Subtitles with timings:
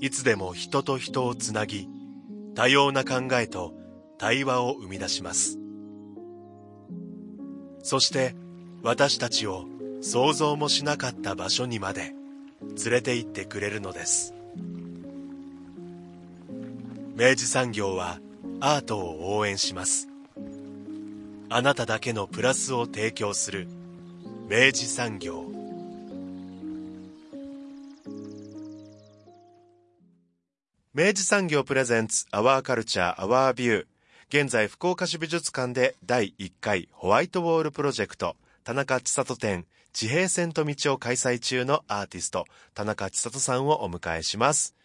[0.00, 1.88] いつでも人と人をつなぎ、
[2.54, 3.74] 多様な考えと
[4.18, 5.58] 対話を生み出します。
[7.82, 8.34] そして
[8.82, 9.66] 私たちを
[10.00, 12.14] 想像もしなかった場所にまで
[12.84, 14.34] 連れて行ってくれるのです。
[17.16, 18.20] 明治産業は
[18.60, 20.08] アートを応援します。
[21.48, 23.68] あなただけのプラスを提供する
[24.48, 25.53] 明治産業。
[30.94, 33.86] 明治産業プレゼンツアワーカルチャーアワービュー。
[34.28, 44.76] 現在福岡市美術館で第1回ホワイトウォールプロジェクト田中千里展地平線と道を開催中のアーティスト田中千里さんをお迎えします。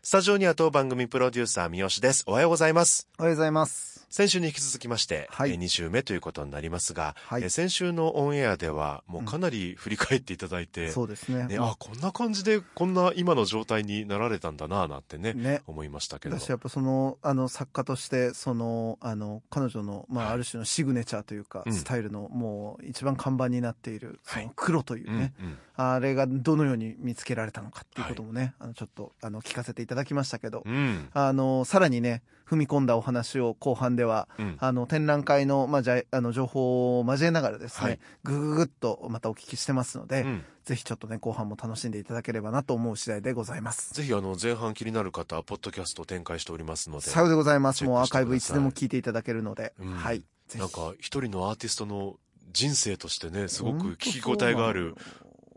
[0.00, 2.22] スタジオには当番組プロデューサー三好です。
[2.28, 3.08] おはようございます。
[3.18, 3.97] おはようございます。
[4.10, 5.50] 先週に引き続きまして、はい。
[5.50, 7.42] えー2週目ということになりますが、はい。
[7.42, 11.46] えー先週のオンエアではもうかなり振り返っていただいて、そうですね。
[11.46, 11.76] ね、まあ。
[11.78, 15.62] こんな感じでこんな今の状態になられたんだななんてねね。
[15.66, 16.38] 思いましたけど。
[16.38, 20.34] 私やっぱそのあの作家としてそのあの彼女の、まあ、はい。
[20.34, 21.72] ある種のシグネチャーというか、うん。
[21.74, 24.46] スタイルのもう一番看板になっているそはい。
[24.46, 25.58] の黒というね、うんうん。
[25.76, 34.56] あれがどのように見つけられたのかっていうこともね、あのちょっとあの聞かせていただきましたけど、うんあのさらにね踏み込んだお話を後半ではうん。
[34.58, 37.98] あの展覧会の,、まあ、じゃあの情報を交えながらですね、はい。
[38.24, 40.44] ぐぐぐっとまたお聞きしてますので、うん。
[40.64, 43.94] ぜひちょっとね後半も楽しんでいただければなと思う次第でございます。
[43.94, 47.84] ぜひあの前半気になる方はポッドキャストを展開しておりますのでさようでございます。
[47.84, 49.92] もうアーカイブいつでも聞いていただけるので、うん。
[49.92, 50.22] はい。
[50.56, 52.16] なんか一人のアーティストの
[52.52, 54.94] 人生としてねすごく聞き応えがある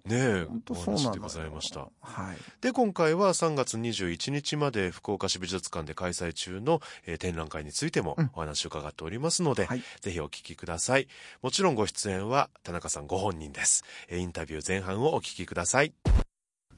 [0.06, 1.10] ねえ本当おそうなのよ。
[1.12, 1.80] 話でございました。
[2.02, 2.38] はい。
[2.62, 8.30] で今回は3月21日まで福岡市美術館で開催中の、えー展覧会についてもうん。
[8.34, 9.84] お話を伺っておりますので、はい。
[10.02, 11.08] ぜひお聞きください。
[11.42, 13.84] もちろんご出演は田中さんご本人です。
[14.10, 15.94] えーインタビュー前半をお聞きください。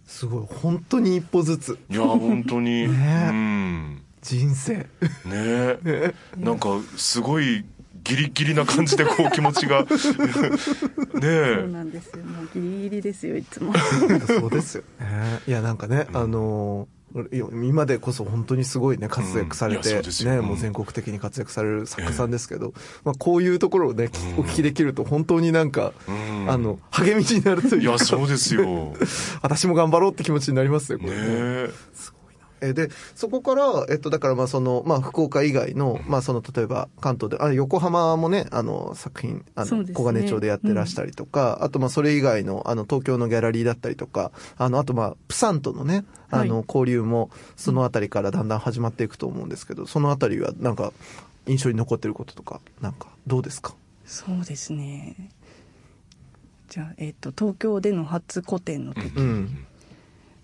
[0.05, 1.79] すごい、本当に一歩ずつ。
[1.89, 2.87] いや本当に。
[2.89, 3.29] ねえ。
[3.29, 4.03] うん。
[4.21, 4.75] 人生。
[4.75, 4.87] ね
[5.33, 6.13] え。
[6.37, 7.63] なんかすごい
[8.03, 9.83] ギリギリな感じでこう気持ちが。
[9.89, 12.23] ねそうえなんですよ。
[12.23, 13.73] もうギリギリですよ、いつも。
[14.27, 15.41] そうですよね。
[15.47, 17.03] いや、なんかね、あのー
[17.61, 20.31] 今でこそ本当にすごいね、活躍されて、うですよ。
[20.31, 20.45] ね、うん。
[20.45, 26.49] もう全国的に活躍される作家さんですけど、まあこういうところをね、聞お聞きできると本当になんか、うん。
[26.49, 28.95] あの、励みになるというか、いやそうですよ。
[29.43, 31.23] 私も頑張ろうって気持ちになりますよ、こねれね。
[31.27, 31.71] ええ。
[31.71, 32.12] ー
[32.71, 50.93] で、そこから、えっと、だからまあその、まあ福岡以外の、まあその、例えば関東で、あ横浜もね、あの、作品、あの、ね小金町でやってらしたりとか、あとまあそれ以外の、あの、東京のギャラリーだったりとか、あの、あとまあ、プサンとのね、あの、はい交流も、そのあたりからだんだん始まっていくと思うんですけど、そのあたりはなんか、
[51.47, 53.75] 印象に残ってることとか、なんか、どうですか？
[54.05, 55.15] そうですね。
[56.69, 59.65] じゃあ、えっ、と、東京での初個展の時、うん。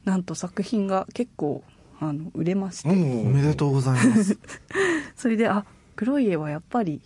[0.03, 1.63] なんと作品が結構、
[1.99, 4.37] あの、売れまして、おめでとうございます。
[5.15, 5.65] それで、あ、
[5.95, 7.01] 黒い絵はやっぱり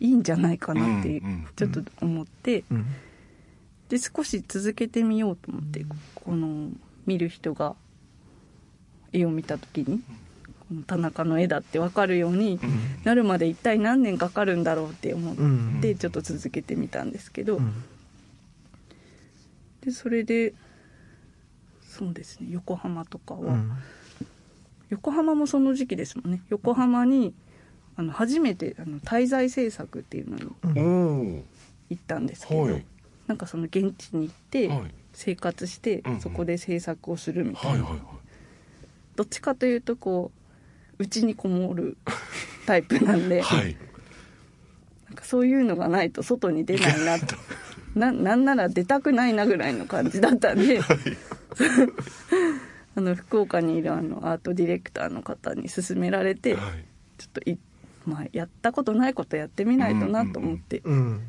[0.00, 2.86] いいんじゃないかなって、うんうんちょっと思って、うん。
[3.88, 5.84] で、少し続けてみようと思って、
[6.14, 6.70] この、
[7.06, 7.76] 見る人が
[9.12, 10.02] 絵を見た時に、
[10.68, 12.58] この田中の絵だって分かるように
[13.04, 15.36] なるまで一体何年かかるんだろうって思っ
[15.80, 17.72] て、ちょっと続けてみたんですけど、うん。
[19.82, 20.54] でそれで
[21.82, 23.72] そうですね横浜とかは、うん。
[24.94, 26.40] 横浜もその時期ですもんね。
[26.50, 27.34] 横浜に
[27.96, 31.44] あの初めてあの滞在制作っていうのにお
[31.90, 32.84] 行ったんですけど、おはい。
[33.26, 34.94] なんかその現地に行ってはい。
[35.12, 36.20] 生活して、うんうん。
[36.20, 38.00] そこで制作をするみたいな、はいはいはい。
[39.16, 40.30] どっちかというとこ
[40.98, 41.96] う家にこもる
[42.66, 43.76] タイプなんで、はい。
[45.06, 47.36] なんかそういうのがないと外に出ないなと。
[47.96, 50.80] ななんなら出たくないなぐらいの感じだったんで、
[52.96, 56.84] あの福岡にいるあのアートディレクターの方に勧められて、はい。
[57.18, 57.58] ちょっとい、
[58.06, 61.22] まあ、やったことないことやってみないとなと思ってうん。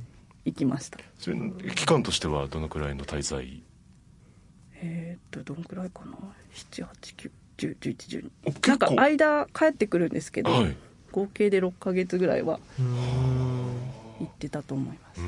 [0.46, 1.38] 行きました、それ
[1.76, 3.64] 期間としてはどのくらいの滞在？
[4.82, 6.18] えーっとどんくらいかな
[7.58, 10.78] ？789101112おなんか間帰ってくるんですけど、はい。
[11.12, 12.86] 合計で6ヶ月ぐらいはうん。
[14.20, 15.22] 行ってたと思います。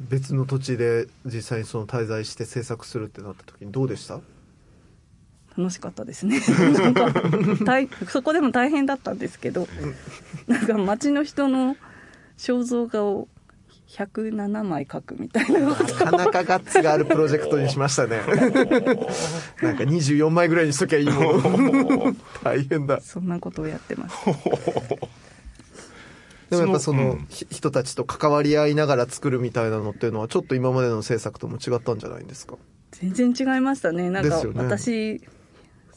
[0.00, 4.20] 別の土地で実際にその滞在して制作するってなった時にどうでした？
[5.56, 6.40] 楽しかったですね。
[6.74, 7.12] なんか
[7.64, 9.68] 大そこでも大変だったんですけど
[10.46, 11.76] なんか街の人の
[12.38, 13.28] 肖像画を
[13.88, 18.22] 107枚描くみたいななかなかガッツがあるプロジェクトにしましたね。
[19.60, 22.16] なんか24枚ぐらいにしときゃいいもの。
[22.42, 23.00] 大変だ。
[23.02, 24.16] そんなことをやってます。
[26.48, 32.56] でもやっぱその、人たちと関わり合いながら作るみたいなのっていうのはちょっと今までの制作とも違ったんじゃないんですか？
[32.92, 34.10] 全然違いましたね。
[34.10, 34.62] なんかですよね。
[34.64, 35.20] 私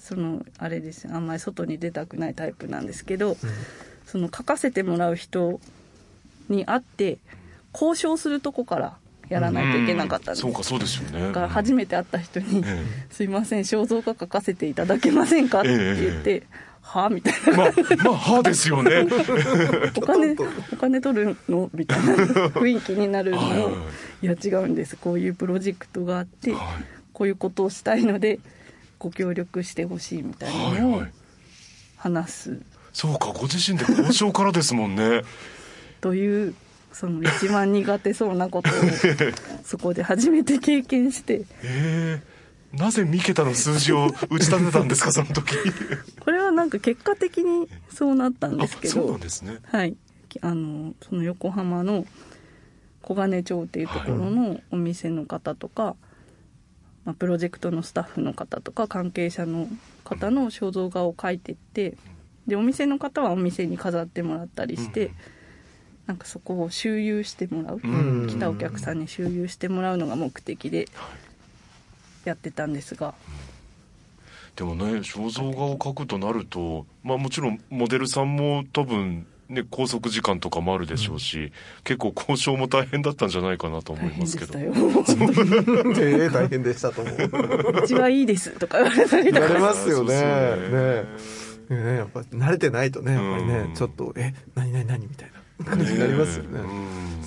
[0.05, 1.07] そのあれです。
[1.11, 3.37] あんまり外に出たくないタイプなんですけど、
[4.05, 5.59] その書かせてもらう人
[6.47, 7.17] に会って
[7.73, 8.97] 交渉するとこから
[9.29, 11.19] やらないといけなかったんです、そうかそうですよね。
[11.21, 16.43] だから初めて会った人にえ「すいません肖像画描かせていただけませんか?」って言って
[16.83, 17.57] 「はあ?」みたいな。
[17.57, 17.73] まあ
[18.03, 19.07] まあ歯ですよね。
[19.97, 20.35] お金
[20.71, 21.71] お金取るの？
[21.73, 23.39] みたいな雰囲気になるの。
[23.39, 23.77] を
[24.21, 24.95] いや違うんです。
[24.97, 26.61] こういうプロジェクトがあってはい。
[27.11, 28.39] こういうことをしたいので
[28.99, 31.11] ご協力してほしいみたいなのをはいはい。
[31.97, 32.61] 話す。
[32.93, 35.23] そうかご自身で交渉からですもんね。
[36.01, 36.55] という
[36.93, 38.73] その一番苦手そうなことを
[39.63, 41.41] そこで初めて経験して。
[41.63, 42.35] ええ
[42.75, 45.55] なぜ三桁の数字を打ち立てたんですか その時。
[46.19, 49.59] これはなんか結果的にそうなったんですけあそうなどんですね。
[49.63, 49.95] はい。
[50.41, 52.05] あのその横浜の
[53.01, 55.95] 小金町っていうところのお店の方とか、
[57.05, 59.67] まあ、プロジェクトのスタッフの方とか関係者の
[60.03, 61.95] 方の肖像画を描いてって
[62.47, 65.15] でお店の方はお店に飾ってもらったりして、うん。
[66.07, 68.27] なんかそこを周遊してもらう、うん。
[68.27, 70.87] 来たお客さんに周遊してもらうのが目的で
[72.25, 73.15] やってたんですが、
[74.55, 81.51] でもね肖像画を描くとなるとまあもちろんモデルさんも多分ね拘束時間とかもあるでしょうし、
[81.83, 84.57] 結構交渉も大変だったんじゃないかなと思大いますけど。
[84.57, 85.95] 変でしたよ。
[85.99, 87.83] ええ 大変でしたと思う。
[87.83, 90.03] うちはいいですとか言われたりとか言われますよ。
[90.03, 90.15] ね。
[91.69, 95.45] ねねやっぱ慣れてないとね、やっぱりねうん、ちょっと、え、何何何みたいな。
[95.63, 96.59] 感じになりますよね。
[96.59, 97.21] うん。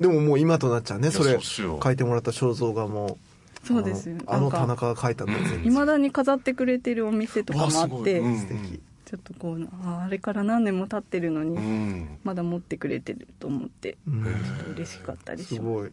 [0.00, 1.38] でももう今となっちゃうね、それ。
[1.40, 3.18] 書いてもらった肖像画も。
[3.64, 4.16] そうですよ。
[4.26, 8.80] あの田中が書いたんだよ、全いまだに飾ってくれてるお店とかもあって、素敵。
[9.10, 12.18] ちょっとこうああれから何年も経ってるのに、うん。
[12.22, 14.24] まだ持ってくれてると思ってうん。
[14.24, 15.90] ちょっと嬉しかったりしますすごい。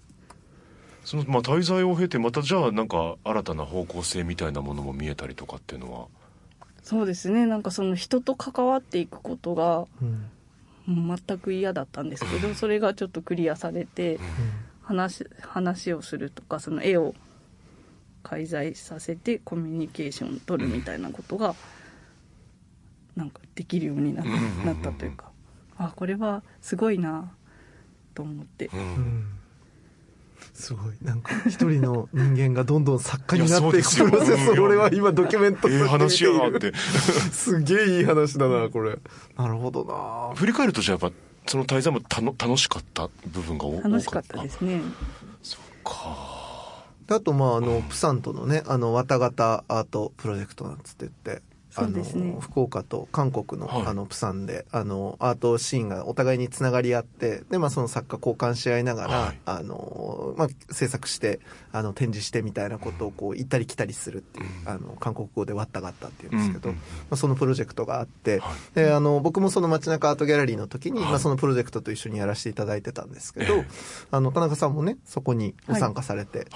[1.04, 6.08] そのまあ滞在を経てまたじゃあなんか新たな方向性みたいなものも見えたりとかっていうのは？
[6.84, 7.48] そうですね。
[7.48, 9.88] なんかその人と関わっていくことが
[10.88, 14.20] 全く嫌だったんですけどそれがちょっとクリアされて
[14.84, 17.16] 話話をするとかその絵を
[18.24, 21.56] 介在させてコミュニケーションを取るみたいなことが
[23.18, 24.66] なんかできるようになうんうんうんうん。
[24.66, 25.32] なったというか
[25.78, 27.32] あこれはすごいな
[28.14, 28.70] と思って。
[30.54, 30.96] すごい。
[31.04, 36.74] なんか、一人の人間がどんどん作家になっていくプロセスを俺は今ドキュメントとええ話やなって。
[36.76, 38.98] すげえいい話だな、これ。
[39.38, 40.36] なるほどな。
[40.36, 41.16] 振り返るとじゃあやっぱ
[41.46, 44.82] その滞在もたの楽しかった部分が多楽しかったですね。
[45.44, 46.38] そっか。
[47.08, 51.42] であと、まあ、あの、プサンとのね、あの、綿型アートプロジェクトなんつって言って、
[51.78, 52.34] あそうですね。
[52.34, 53.86] の、福岡と韓国の、はい。
[53.86, 59.38] あの、プサンで、あの、アートシーンがお互いにつながり合って、で、まあ、その作家交換し合いながら、はい。
[59.46, 61.40] あの、まあ、制作して、
[61.72, 64.70] あの、展示してみたいなことを、こう、行ったり来たりするっていう、うん。
[64.70, 66.82] あの、韓国語でワッタガッタっていうんですけど、うんま
[67.12, 68.76] あ、そのプロジェクトがあって、はい。
[68.76, 71.10] で、あの、僕もその街中アートギャラリーの時に、はい。
[71.10, 73.66] まあ、そのプロジェクトと一緒にやらせていただいてたんですけど、ええ。
[74.12, 76.48] あの、田中さんもね、そこにご参加されて、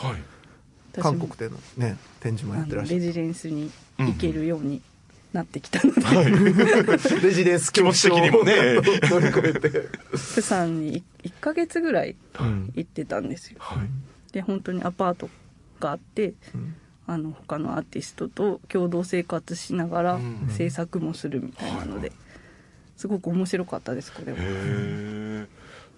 [1.00, 4.82] 韓国でのね展示もやあってらっしゃるのレジデンスに行けるように
[5.34, 6.02] なってきたので、
[7.22, 8.76] レジデンス気持ち的にもね。
[9.04, 9.70] 乗り越えて、
[10.12, 13.58] プサンに1ヶ月ぐらいうん行ってたんですよ。
[13.60, 13.88] はい。
[14.34, 15.30] で本当にアパート
[15.80, 16.76] があってうん。
[17.08, 20.50] あの他のアーティストと共同生活しながらうん。
[20.50, 22.18] 制作もするみたいなので、はい。
[22.98, 24.38] すごく面白かったですこれは。
[24.38, 25.48] へえ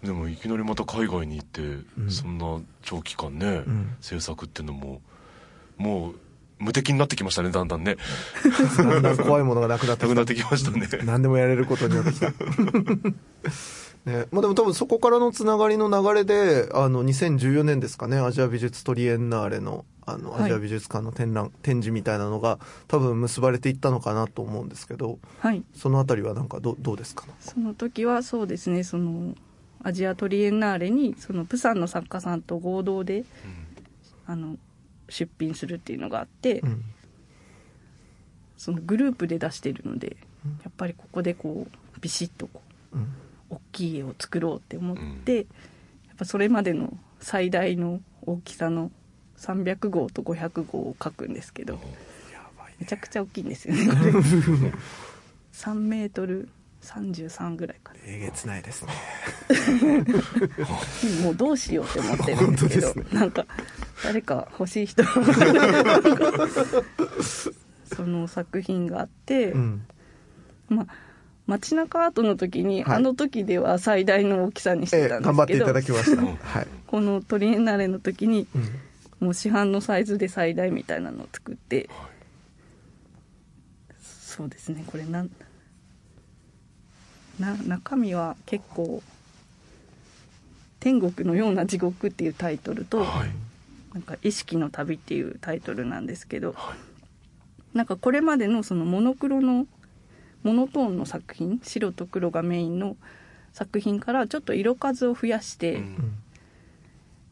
[0.04, 1.86] でもいきなりまた海外に行って、ん。
[2.10, 3.96] そんな長期間ね、うん。
[4.00, 5.02] 制作っていうのも
[5.78, 6.16] もう
[6.64, 7.98] 無敵になってきましたねだんだんね。
[8.78, 10.08] だんだん怖いものがなくなってきた。
[10.08, 10.88] なくなってきましたね。
[11.06, 12.32] 何でもやれることになってきた。
[14.06, 20.44] ね、まあでも多分そこからのつながりの流れで、あの、2014年ですかね、アジア美術トリエンナーレの、あの、はい。
[20.44, 25.64] アジア美術館の展覧、展示みたいなのが、多分結ばれていったのかなと思うんですけど、はい。
[25.74, 27.24] そのあたりはなんかど、どうですか？
[27.40, 28.84] その時はそうですね。
[28.84, 29.36] その
[29.82, 33.24] アジアトリエンナーレにそのプサンの作家さんと合同で
[34.26, 34.56] あの
[35.14, 36.84] 出品するっていうのがあって、うん。
[38.58, 40.16] そのグループで出してるので
[40.46, 40.52] うん。
[40.64, 42.62] やっぱりここでこうビシッとこ
[42.94, 43.08] ううん。
[43.50, 45.46] 大きい絵を作ろうって思って、やっ
[46.18, 48.92] ぱそれまでの最大の大きさの
[49.38, 51.80] 300号と500号を描くんですけどや
[52.58, 54.12] ばいめちゃくちゃ大きいんですよねこれ。
[55.54, 56.50] 3メートル
[56.82, 58.92] 33ぐらいかなえげつないですね。
[61.24, 63.46] もうどうしようって思ってるんですけどすなんか
[64.04, 65.04] 誰か欲しい人。
[67.86, 69.86] その作品があって、うん。
[70.70, 70.88] まあ
[71.46, 72.96] 街中アートの時に、はい。
[72.98, 76.22] あの時では最大の大きさにしええてたんですけど、頑張っていただきました。
[76.24, 78.68] はい、このトリエンナーレの時にうん。
[79.20, 81.90] もう市販のサイズで最大みたいなのを作って、
[84.02, 84.84] そうですね。
[84.86, 85.30] これなん
[87.40, 89.02] な中身は結構
[90.82, 93.30] 「天国のような地獄」っていうタイトルと「はい
[93.94, 97.78] なんか意識の旅」っていうタイトルなんですけど、はい。
[97.78, 99.68] なんかこれまでのそのモノクロの
[100.44, 102.98] モノトーンの作品白と黒がメインの
[103.54, 106.14] 作品からちょっと色数を増やして、うん。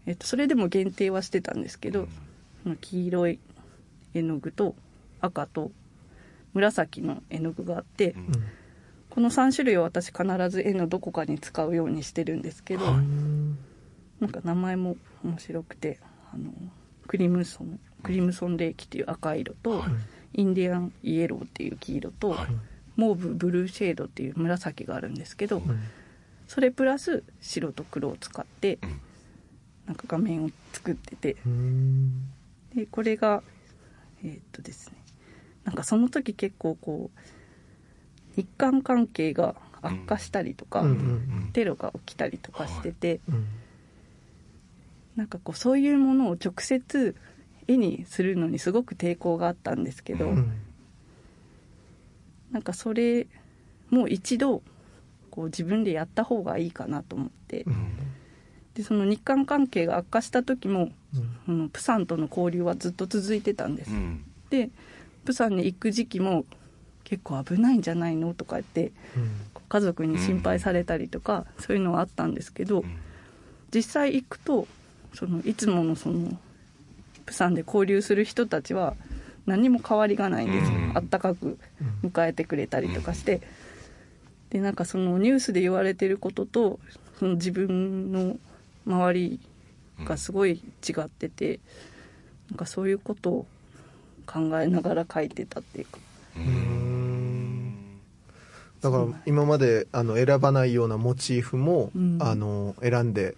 [0.07, 2.07] えっと、それでも限定はしてたんですけど、
[2.63, 3.39] その黄色い
[4.13, 4.75] 絵の具と
[5.19, 5.71] 赤と
[6.53, 8.31] 紫の絵の具があって、うん。
[9.09, 12.95] この3種類を私必ず絵のどこかに使うようにしてるんですけど、はい。
[12.95, 13.57] うん
[14.21, 15.99] なんか名前も面白くて
[16.33, 16.51] あの
[17.07, 19.89] クリムソンクリムソンレーキっていう赤色と、はい。
[20.33, 22.47] インディアンイエローっていう黄色と、はい。
[22.95, 25.79] モーブブルーシェードっていう紫があるんですけど、うん
[26.47, 28.99] それプラス白と黒を使ってうん。
[29.87, 32.27] なんか画面を作っててうん。
[32.75, 33.41] でこれが
[34.23, 34.97] えーっとですね
[35.63, 37.19] なんかその時結構こう
[38.35, 40.83] 日韓関係が悪化したりとか、
[41.53, 43.45] テロが起きたりとかしてて、うん
[45.15, 47.15] なんかこうそういうものを直接
[47.67, 50.51] 絵にするのにすごく抵抗があったんですけど、うん。
[52.51, 53.27] なんかそれ
[53.89, 54.61] もう一度
[55.29, 57.87] こう自分でやった方がいいかなと思って、うん。
[58.73, 61.37] でその日韓関係が悪化した時もうん。
[61.45, 64.23] そのプサンとの交流はずっと続いてたんです、うん。
[64.49, 64.69] で
[65.25, 66.45] プサンに行く時期も
[67.03, 68.93] 結構危ないんじゃないのとか言って
[69.67, 72.97] 家族に心配されたりとか、そういうのはあったんですけど、うん。
[73.73, 74.67] 実際行くと
[75.13, 76.37] そのいつものその
[77.25, 78.95] プサンで交流する人たちは
[79.45, 80.71] 何も変わりがないんです。
[80.71, 80.91] よ、うん。
[80.95, 81.57] あったかく
[82.03, 83.41] 迎えてくれたりとかして、
[84.49, 86.79] でなんかそのニュースで言われてることと
[87.19, 88.37] その自分の
[88.85, 89.39] 周り
[90.03, 91.59] がすごい違ってて、
[92.49, 93.45] なんかそういうことを
[94.25, 95.99] 考えながら書いてたっていうか。
[96.37, 97.75] うん。
[98.81, 102.17] だから今まであの選ばないようなモチーフも、うん。
[102.21, 103.35] あの選んで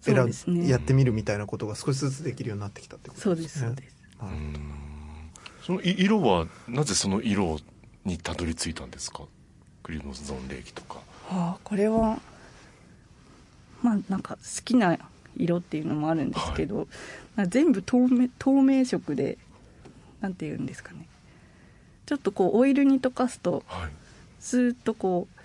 [0.00, 0.68] 選んですね。
[0.68, 3.96] やってみるみたいなことが少しずつできるようになってきたってことそうですすそうです。
[4.20, 4.58] なるほど
[5.64, 7.58] そのい色はなぜその色
[8.04, 9.24] にたどり着いたんですか？
[9.82, 10.96] クリムゾンレーキとか。
[11.28, 12.18] はあこれは
[13.82, 14.98] まあなんか好きな
[15.36, 16.88] 色っていうのもあるんですけど、
[17.36, 19.38] なんか全部透明透明色で
[20.20, 21.06] なんて言うんですかね。
[22.06, 23.90] ちょっとこうオイルに溶かすとはい。
[24.40, 25.39] スーッとこう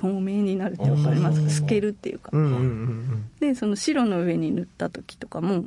[0.00, 1.50] 透明になるってわかりますか？
[1.50, 5.64] 透けるっていうか、うんうんうんでその白の上に塗った時とかもはい。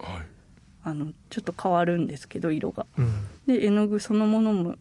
[0.86, 2.86] あのちょっと変わるんですけど色が。
[2.98, 3.28] うん。
[3.48, 4.76] で絵の具そのものも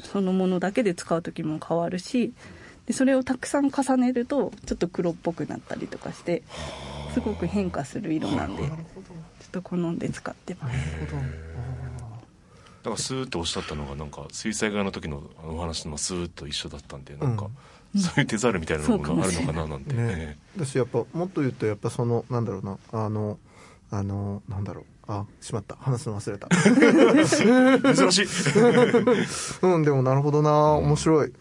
[0.00, 2.32] そのものだけで使う時も変わるし
[2.86, 6.42] でそれをたくさん重ねるとちょっと黒っぽくなったりとかして
[7.14, 8.76] すごく変化する色なんでちょっ
[9.50, 10.76] と好んで使ってます。
[12.82, 17.48] だからスーッとおっしゃったのがなんか水彩画の時のお話のスーッと一緒だったんでなんか、
[17.96, 20.38] そういう手ざるみたいなのがあるのかななんて、ね。
[20.56, 23.38] だしやっぱもっと言うとやっぱそのなんだろうなあの
[23.90, 24.84] あのなんだろう。
[25.08, 25.74] あしまった。
[25.80, 26.48] 話すの忘れた。
[27.94, 28.26] 珍しい。
[29.66, 30.72] うんでもなるほどな。
[30.74, 31.32] 面白い。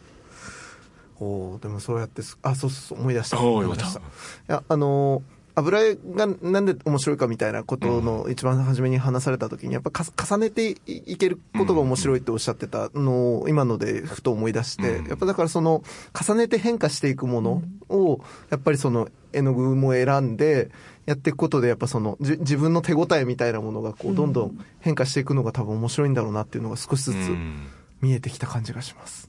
[1.20, 3.40] おーでもそうやってすあそうそうそう思い出した。
[3.40, 4.00] 思い出しよかった。
[4.00, 4.00] た。
[4.00, 4.04] い
[4.48, 15.08] やあのー油絵がなんで面白いかみたいなことの一番初めに話された時にやっぱか重ねていいけることが面白いっておっしゃってたのを今のでふと思い出して、うん。
[15.08, 15.84] やっぱだからその
[16.20, 20.72] 重ねて変化していくものをやっぱりその絵の具も選んで
[21.06, 27.68] やっていくことでやっぱそのじ自分の手応えみたいなものがこうどんどん変化していくのが多分面白いんだろうなっていうのが少しずつうん。
[28.02, 29.28] 見えてきた感じがします。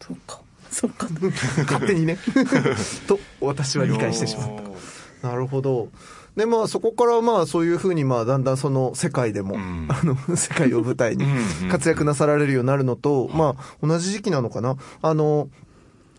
[0.00, 0.40] そうか。
[0.70, 1.06] そうか。
[1.70, 2.18] 勝手にね。
[3.06, 4.71] と私は理解してしまった
[5.22, 5.88] なるほど。
[6.36, 9.86] でまあそこからまあそういうふうにまあだんだんその世界でも、うん。
[9.92, 14.76] あの世界を舞台にうん活躍なさられるようになるのと、まあ同じ時期なのかな。
[15.02, 15.48] あの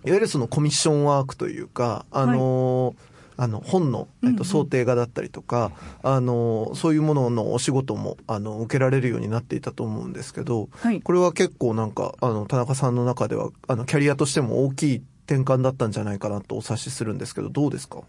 [0.06, 2.94] いわゆるそのコミッションワークというかあの、
[3.38, 4.46] あの本の、えっと、うんうん。
[4.46, 5.72] 想定画だったりとか、
[6.04, 11.02] あのそういうもののお仕事もあの受けられるようになっていたと思うんですけど、はい。
[11.02, 18.02] これは結構なんかあの田中さんの中ではあのキャリアとしても大きい転換だったんじゃないかなとお察しするんですけどどうですか？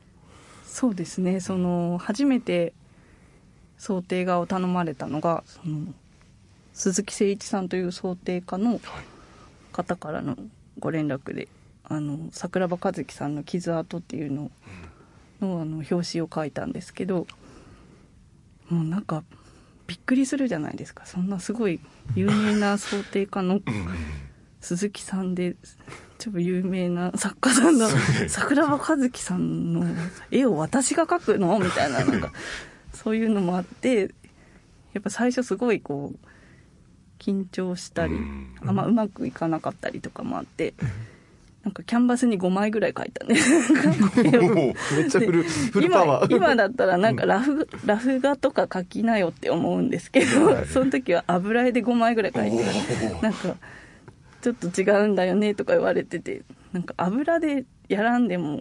[0.74, 1.38] そうですね。
[1.38, 2.72] その初めて
[3.78, 5.94] 想定画を頼まれたのがその
[6.72, 8.80] 鈴木誠一さんという想定家の
[9.70, 10.36] 方からの
[10.80, 11.46] ご連絡で
[11.84, 14.50] あの桜庭和樹さんの「傷跡」っていうの
[15.40, 17.28] のあの表紙を書いたんですけど
[18.68, 19.22] もうなんか
[19.86, 21.06] びっくりするじゃないですか。
[21.06, 21.78] そんなすごい
[22.16, 23.60] 有名な想定家の
[24.64, 25.56] 鈴木さんで
[26.18, 27.86] 超有名な作家さんの
[28.28, 29.84] 桜庭和樹さんの
[30.30, 31.58] 絵を私が描くの？
[31.58, 32.32] みたいな なんか
[32.94, 34.14] そういうのもあって
[34.94, 36.18] やっぱ最初すごいこう
[37.18, 38.14] 緊張したり
[38.64, 40.72] あんまうまくいかなかったりとかもあって
[41.62, 43.34] なんかキャンバスに5枚ぐらい描いたんで。
[43.34, 43.40] め
[45.02, 46.34] っちゃフルフルパワー。
[46.34, 53.56] 今今だったらなんかラフラフ画とか描きなよって思うんですけどその時は油絵で5枚ぐらい描いてなんか
[54.44, 56.42] ちょっと違うんだよねとか言われてて
[56.74, 58.60] なんか油でやらんでもっ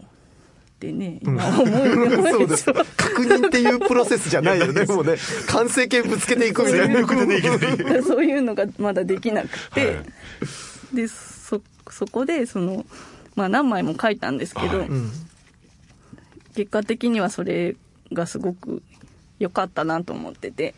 [0.80, 2.66] てね今思うよそうです。
[2.74, 4.86] 確認っていうプロセスじゃないよね。
[4.86, 7.06] もうね完成形ぶつけていくみたいな。
[8.02, 8.24] そう。
[8.24, 10.00] いうのがまだできなくて、
[10.94, 12.86] でそそこでその、
[13.36, 14.88] まあ、何枚も書いたんですけど、はい。
[14.88, 15.12] うん。
[16.56, 17.75] 結果的にはそれ
[18.13, 18.82] がすごく
[19.40, 20.75] 良かったなと思ってて、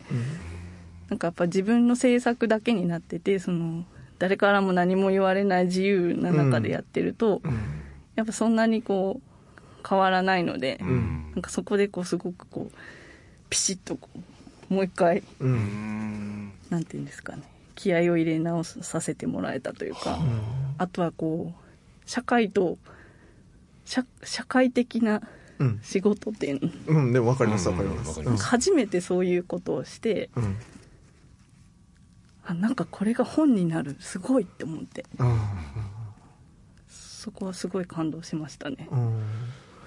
[1.10, 3.84] なんかやっぱ自分の制作だけになっててその
[4.18, 7.42] 誰からも何も言われない自由な中でやってると、
[8.14, 11.32] やっぱそんなにこう変わらないので、うん。
[11.34, 12.76] なんかそこでこうすごくこう
[13.50, 14.08] ピシッとこ
[14.70, 15.52] うもう一回ううん。
[16.48, 17.42] んなんていうんですかね
[17.74, 20.18] 気合を入れ直させてもらえたというか、
[20.78, 22.78] あとはこう社会と
[23.84, 25.20] 社社会的な
[25.58, 25.80] うん。
[25.82, 26.70] 仕事っていうの。
[27.00, 27.12] うん。
[27.12, 27.96] でも分かります分かりうん。
[27.96, 28.44] ますわかります。
[28.44, 30.56] 初めてそういうことをしてうん
[32.46, 33.96] あなんかこれが本になる。
[34.00, 35.04] すごいって思って。
[35.18, 35.38] うん
[37.26, 38.86] そこはすごい感動しましたね。
[38.88, 39.20] うん。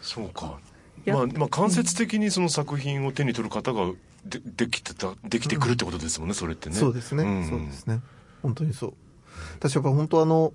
[0.01, 0.59] そうか。
[1.05, 3.93] やまあ、まあ間接的にその作品を手に取る方が
[4.25, 6.75] でできてたできてくるってことですもんね、それってね。
[6.75, 7.49] そうですね、ん。
[7.49, 8.01] そうですね。
[8.41, 8.93] 本当にそう。
[9.57, 10.53] 私やっぱ本当あの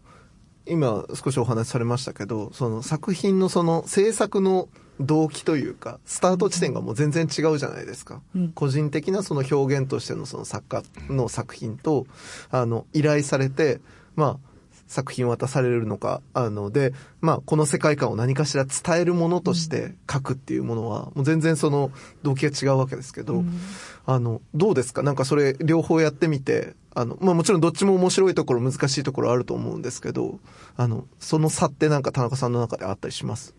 [0.67, 4.69] 今少しお話しされましたけどその作品のその制作の
[5.01, 8.53] 動機というかスタート地点がもう全然違うじゃないですか、うん。
[8.53, 12.07] 個人的なその表現としてのその作家の作品と
[12.51, 13.81] あの依頼されて
[14.17, 14.55] まあ
[14.87, 21.91] 作品を渡されるのか、あの、で、まあ、この世界観を何かしら伝えるものとして書くっていうものは、もう全然その
[22.23, 23.59] 動機が違うわけですけど、うん。
[24.05, 25.03] あの、どうですか？
[25.03, 30.39] なんかそれ両方やってみて、あの、まあもちろんどっちも面白いところ難しいところあると思うんですけど、
[30.77, 33.55] あの、その差ってなんか田中さんの中であったりします？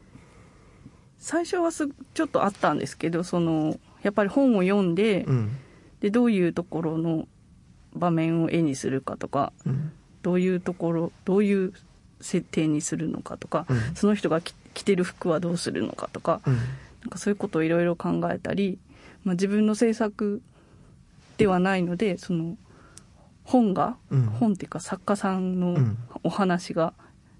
[1.17, 5.57] 最初はすちょっとあったんですけどそのやっぱり本を読んで,、うん。
[5.99, 7.27] でどういうところの
[7.95, 9.91] 場面を絵にするかとかうん。
[10.21, 11.73] どういうところどういう
[12.21, 16.55] 設定にするのかとか、うんその人が着着てる服はどうするのかとか、うん。
[16.55, 16.59] な
[17.07, 18.77] んかそういうことをいろいろ考えたり、
[19.23, 20.41] まあ、自分の制作
[21.37, 22.57] ではないのでその
[23.45, 26.93] 本が、うん本っていうか作家さんのうんお話が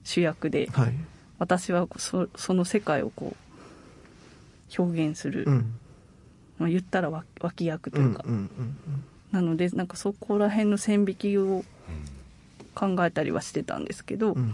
[0.03, 0.93] 主役で、はい。
[1.39, 5.73] 私はそその世界をこう表現する、うん。
[6.57, 8.05] まあ、言ったらわ脇役とうん。
[8.05, 8.07] う。
[8.07, 8.49] いうんか、うん。
[9.31, 11.65] なのでなんかそこら辺の線引きを
[12.75, 14.53] 考えたりはしてたんですけど、うん。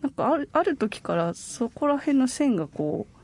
[0.00, 3.16] なんかあるある時からそこら辺の線がこう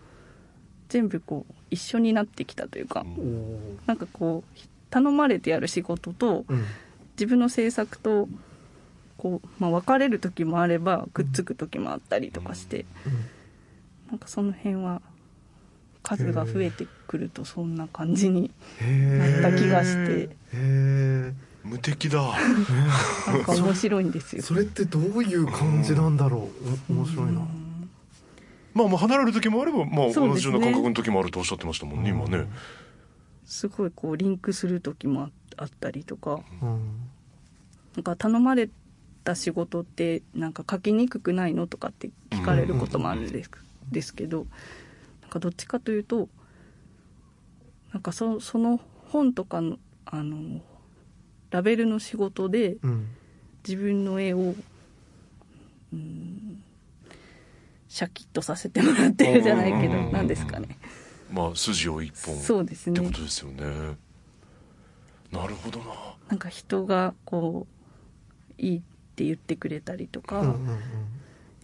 [0.88, 3.78] 全部こう一緒になってきたというか、うん。
[3.86, 4.58] なんかこう
[4.90, 6.64] 頼まれてやる仕事とうん。
[7.18, 8.28] 自分の制作と
[9.16, 12.84] こう、まあ、別れる時もあればくっつく時もあったりとかして、
[14.08, 15.02] なんかその辺は
[16.02, 18.50] 数が増えてくるとそんな感じに
[18.80, 20.22] へなった気がして。
[20.22, 21.32] へえ。
[21.64, 22.22] 無敵だ。
[23.26, 24.42] なんか面白いんですよ。
[24.42, 26.48] それってどういう感じなんだろ
[26.88, 26.92] う？
[26.92, 27.46] お面白いな。
[28.74, 32.46] まあまあ離れる時もあれば、まあ、同じような感覚の時もあるとおっしゃってましたもんね、今ね。
[33.44, 36.40] すごいこうリンクする時もああったりとか。
[36.62, 37.10] うん。
[37.96, 38.70] なんか頼まれ
[39.24, 43.50] た仕事ってなんか書きにくくないのとかって聞かれることもあるんです,、
[43.90, 44.46] ですけど。
[45.22, 46.28] なんかどっちかというと
[47.92, 50.62] なんかそその本とかのあの
[51.50, 53.08] ラベルの仕事でうん。
[53.66, 54.54] 自分の絵を、
[55.92, 56.62] うん、
[57.86, 60.12] シャキッとさせてもらってるじゃないけどうん。
[60.12, 60.78] 何ですかね。
[61.30, 62.36] まあ筋を一本。
[62.36, 62.98] そうですね。
[62.98, 63.64] ってことですよね。
[63.64, 63.96] な
[65.48, 65.86] るほどな。
[66.28, 67.66] なんか人がこ
[68.58, 68.80] ういいっ
[69.16, 70.68] て言ってくれたりとか、うんうんうん。
[70.68, 70.74] や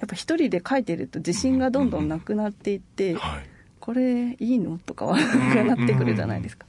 [0.07, 3.49] っぱ一人で書いてると自信がどんどんなくなっていって、はい。
[3.85, 5.19] これいいのとかは
[5.65, 6.67] なってくるじゃないですか。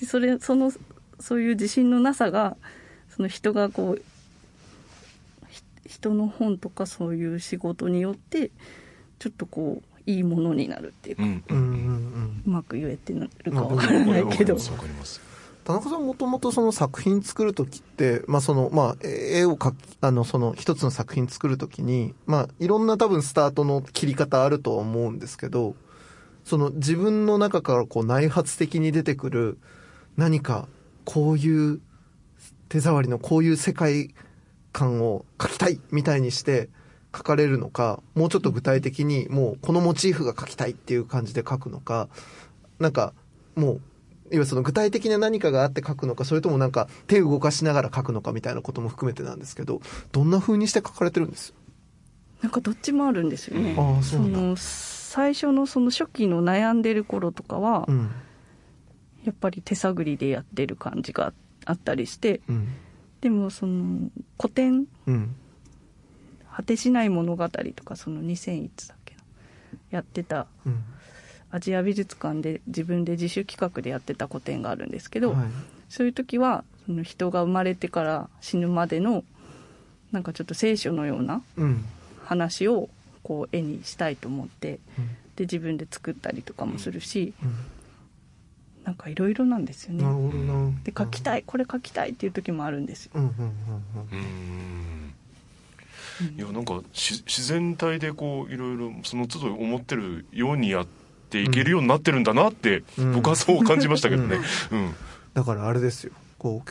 [0.00, 0.72] でそれその
[1.20, 2.56] そういう自信のなさが
[3.14, 4.02] その人がこう
[5.50, 8.50] ひ人の本とかそういう仕事によって
[9.18, 11.64] ちょっとこういいものになるっていうか、うんうんうん。
[11.66, 12.42] うん。
[12.46, 14.54] うまく言えてるかわからないけど。
[14.54, 15.33] わかりまかります
[15.64, 25.74] 田中さんもともとその作品作るときって、まあその、まあ絵を描き、あのその一つの作品作るときに、まあいろんな多分スタートの切り方あるとは思うんですけど、
[26.44, 29.58] その自分の中からこう内発的に出てくる
[30.18, 30.68] 何か
[31.06, 31.80] こういう
[32.68, 34.14] 手触りのこういう世界
[34.72, 36.68] 観を描きたいみたいにして
[37.12, 42.08] 描かれるのか、もうちょっと具体的にもうこのモチーフが描きたいっていう感じで描くのか、
[42.78, 43.14] なんか
[43.56, 43.80] もう、
[44.24, 49.80] いわゆるその具体的な何かがあって書くのか、それともなんか手を動かしながら書くのかみたいなことも含めてなんですけど、
[50.12, 51.52] どんな風にして書かれてるんです？
[52.42, 53.76] なんかどっちもあるんですよね。
[53.78, 58.10] ああその最初のその初期の悩んでる頃とかは、うん。
[59.24, 61.32] やっぱり手探りでやってる感じが
[61.64, 62.68] あったりして、うん。
[63.20, 65.34] でもその古典うん。
[66.54, 69.22] 果てしない物語とかその2001だっけな
[69.90, 70.84] やってたうん。
[71.54, 75.46] アジア美術館で自分で自主企画でやってた個展があるんですけど、はい。
[75.88, 79.22] そういう時はその人が生まれてから死ぬまでの
[80.10, 81.84] なんかちょっと聖書のようなうん。
[82.24, 82.88] 話を
[83.22, 87.54] こう絵にしたいと思ってうんで自分で作ったりとかもするし、うん
[88.84, 90.04] なんかいろいろなんですよね。
[90.84, 93.12] で描きたいこれ描きたいっていう時もあるんですよ。
[93.14, 93.22] うん。
[93.22, 93.30] うん。
[93.30, 93.38] うん。
[93.40, 101.03] うーんいやなんかし自然体でこういろいろその都度思ってるようにやって
[101.42, 104.38] いけるようになってるんだなって、うん僕はそう感じましたけどね。
[104.70, 104.94] うん
[105.34, 106.12] だからあれですよ。
[106.38, 106.70] こう、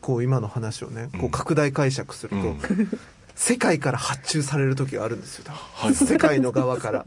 [0.00, 2.58] こう今の話をね、こううん拡大解釈すると、うん
[3.34, 5.44] 世界から発注される時があるんですよ。
[5.48, 7.06] はい世界の側から。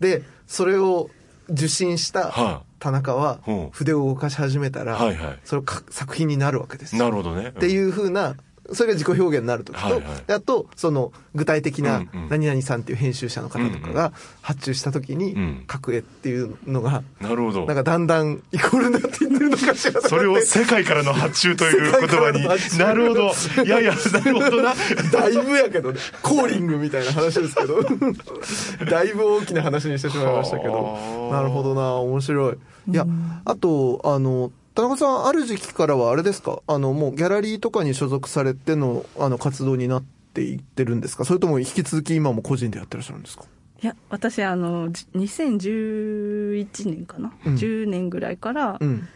[0.00, 1.08] で、それを
[1.48, 6.96] 受信したは田中はうん筆を動かし始めたら、はいはいそれか作品になるわけです。
[6.96, 7.48] なるほどね。
[7.50, 8.34] っていう風な、
[8.72, 10.02] それが自己表現になるときと、はいはい。
[10.26, 15.64] であと、その具体的な何々さんっていう編集者の方とかが発注したときにうん。
[15.70, 17.66] 書く絵っていうのが、なるほど。
[17.66, 20.00] なんかだんだんイコールになっていってるのかしら。
[20.00, 22.78] それを世界からの発注という言葉に。
[22.78, 23.32] なるほど。
[23.64, 24.74] いやいやなるほどな。
[25.12, 27.82] だいぶやけどね、コーリングみたいな話ですけど、
[28.90, 30.72] だいぶ大きな話にしてしまいましたけど。
[30.72, 31.36] は、あ。
[31.36, 32.56] なるほどな、面白い。
[32.90, 33.06] いや、
[33.44, 36.62] あと、あの、田中さん、ある時期からはあれですか？
[36.68, 41.24] あの、もうギャラリーとかに所属されての、あの、活動になっていってるんですか？
[41.24, 43.42] それとも引き続き今も個人でやってらっしゃるんですか？
[43.82, 47.54] いや私あのじ2011年かな、うん。
[47.56, 49.08] 10年ぐらいからうん。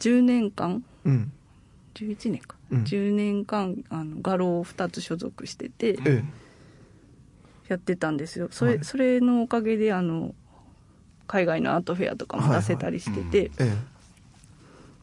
[0.00, 1.32] 10年間うん。
[1.94, 2.82] 11年か、うん。
[2.82, 6.24] 10年間あの画廊を2つ所属しててえ
[7.68, 8.48] やってたんですよ。
[8.50, 8.84] それ,、はい。
[8.84, 10.34] それのおかげであの
[11.28, 13.64] 海外のアートフェアとかも出せたりしてて、え。
[13.64, 13.97] え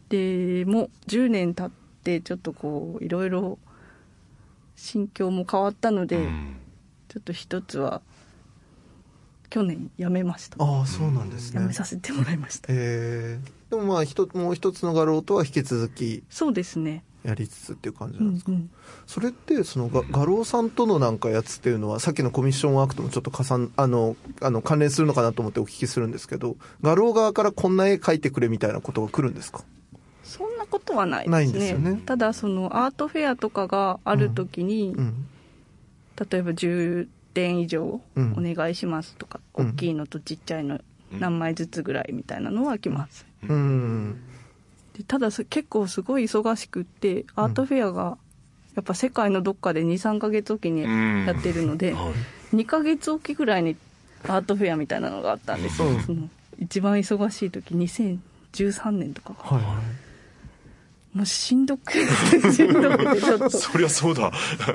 [0.09, 1.71] でもう10年経っ
[2.03, 3.57] てちょっとこういろいろ
[4.75, 6.55] 心境も変わったので、うん
[7.07, 8.01] ちょっと一つは
[9.49, 10.67] 去年辞めましたえ。
[10.67, 11.73] ああ、そうなんですね辞め。
[11.73, 13.51] させてもらいました、ええ。
[13.69, 18.69] でもまあ、一つ、もう一つの画廊とは引き続きそうですねやりつつっていう感じうなんですか、んうん
[19.07, 29.63] それって、その画画廊さんとのなんかやつっていうのは、さっきのコミッションワークともちょっと重ん、あの、あの、関連するのかなと思ってお聞きするんですけど、画廊側からこんな絵描いてくれみたいなことが来るんですか？
[30.25, 31.59] そんなことはないですね。
[31.59, 32.01] すよね。
[32.05, 35.27] ただそのアートフェアとかがある時に、うん。
[36.29, 38.01] 例えば10点以上お
[38.37, 39.69] 願いしますとか、うん。
[39.69, 40.79] 大きいのとちっちゃいの
[41.11, 44.19] 何枚ずつぐらいみたいなのは来ます、うん。
[44.97, 48.17] でただそ結構すごい忙しくってアートフェアが
[48.75, 52.13] やっぱ世界のどっかで23ヶ月おきにやってるので、は
[52.51, 52.55] い。
[52.55, 53.75] 2ヶ月おきぐらいに
[54.23, 56.01] アートフェアみたいなのがあったんですよ、うん。
[56.01, 59.57] その一番忙しい時2013年とかが。
[59.57, 60.04] はいはい。
[61.15, 64.31] もうしんどくてしんどくてちょっとそりゃそうだ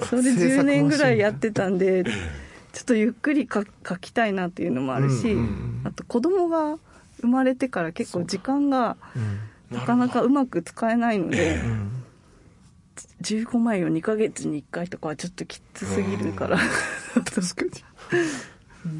[0.09, 2.03] それ10年ぐらいやってたんで
[2.73, 6.79] ちょっとゆっくりか描きたいなっていうのもあるし、うんうんあと子供が
[7.23, 9.41] 生まれてから結構時間がうん。
[9.71, 11.91] なかなかうまく使えないのでうん。
[13.23, 16.59] 15枚を2ヶ月に1回とかはちょっときつすぎるから
[17.15, 17.71] 確かに。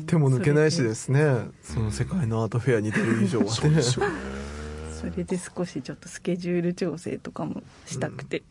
[0.07, 1.49] 手も抜けないしですね。
[1.63, 3.51] その世界のアートフェアに出る以上はね。
[5.01, 8.43] それで少しちょっとスケジュール調整とかもしたくて、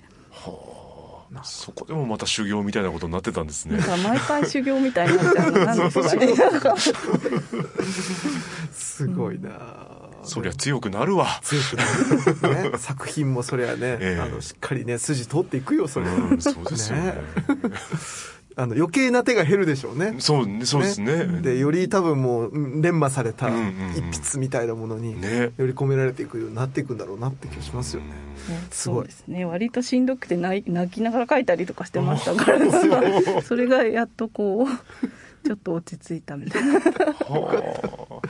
[1.44, 3.78] そこでもまた修行みたいなことになってたんですね。
[3.78, 5.66] なんか毎回修行みたいになっちゃうの。
[5.66, 6.02] なんです
[6.60, 6.74] か。
[6.74, 6.82] ね
[8.72, 10.00] すごいな。
[10.24, 11.40] そりゃ強くなるわ。
[11.44, 11.76] 強く
[12.44, 14.22] なる、ね、作品もそりゃね、ええ。
[14.22, 17.04] あのしっかりね筋通っていくよそれ、うんそうですよね。
[17.04, 17.14] ね
[18.60, 20.16] あの余計な手が減るでしょうね。
[20.20, 21.26] そうねそうですね。
[21.42, 25.54] でより多分もううん連磨された一筆みたいなものにね。
[25.58, 28.08] より込められていくようになっていくんだろうなって気がしますよね。
[28.70, 28.98] すごい。
[28.98, 29.46] そうですね。
[29.46, 32.60] 割としんどくて泣い泣きながら書いたりとかしてましたから
[33.44, 36.80] それがやっとこうちょっと落ち着いたみたいな。
[36.80, 38.22] は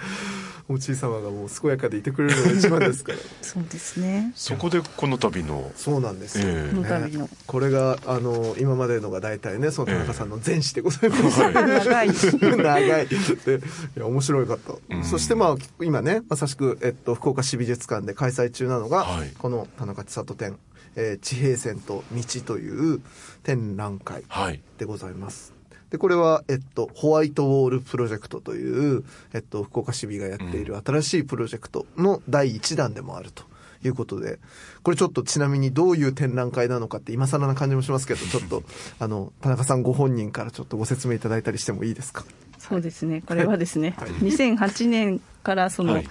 [0.71, 3.17] おじい様がもう健やかでいてくれるのが一番ですから。
[3.41, 4.31] そうですね。
[4.35, 5.71] そこでこの度の。
[5.75, 6.75] そうなんですよ、ええ。
[6.75, 7.29] この度の。
[7.47, 12.09] これがあの今までのが大体ねその田中さんの前史でございます、長い。
[12.39, 13.07] 長い。
[13.45, 13.55] で
[13.97, 15.03] いや面白かった、うん。
[15.03, 19.33] そしてまあ今ねまさしく、えっと、福岡市美術館で開催中なのが、はい。
[19.39, 20.57] この田中千里展、
[20.95, 23.01] えー地平線と道という
[23.41, 24.61] 展覧会はい。
[24.77, 25.58] でございます。
[25.89, 33.43] で、これは、えっと、ホワイトウォールプロジェクトという、えっと、福岡市美がやっている新しいプロジェクトの第一弾でもあると
[33.83, 34.39] いうことで、
[34.83, 38.63] これちょっとちなみにどういう展覧会なのかって今更な感じもしますけど、 ちょっと、
[38.99, 42.23] あの、田中さんご本人からちょっとご説明いただいたりしてもいいですか？
[42.59, 43.23] そうですね。
[43.25, 46.07] これはですね、2008年からその、はい。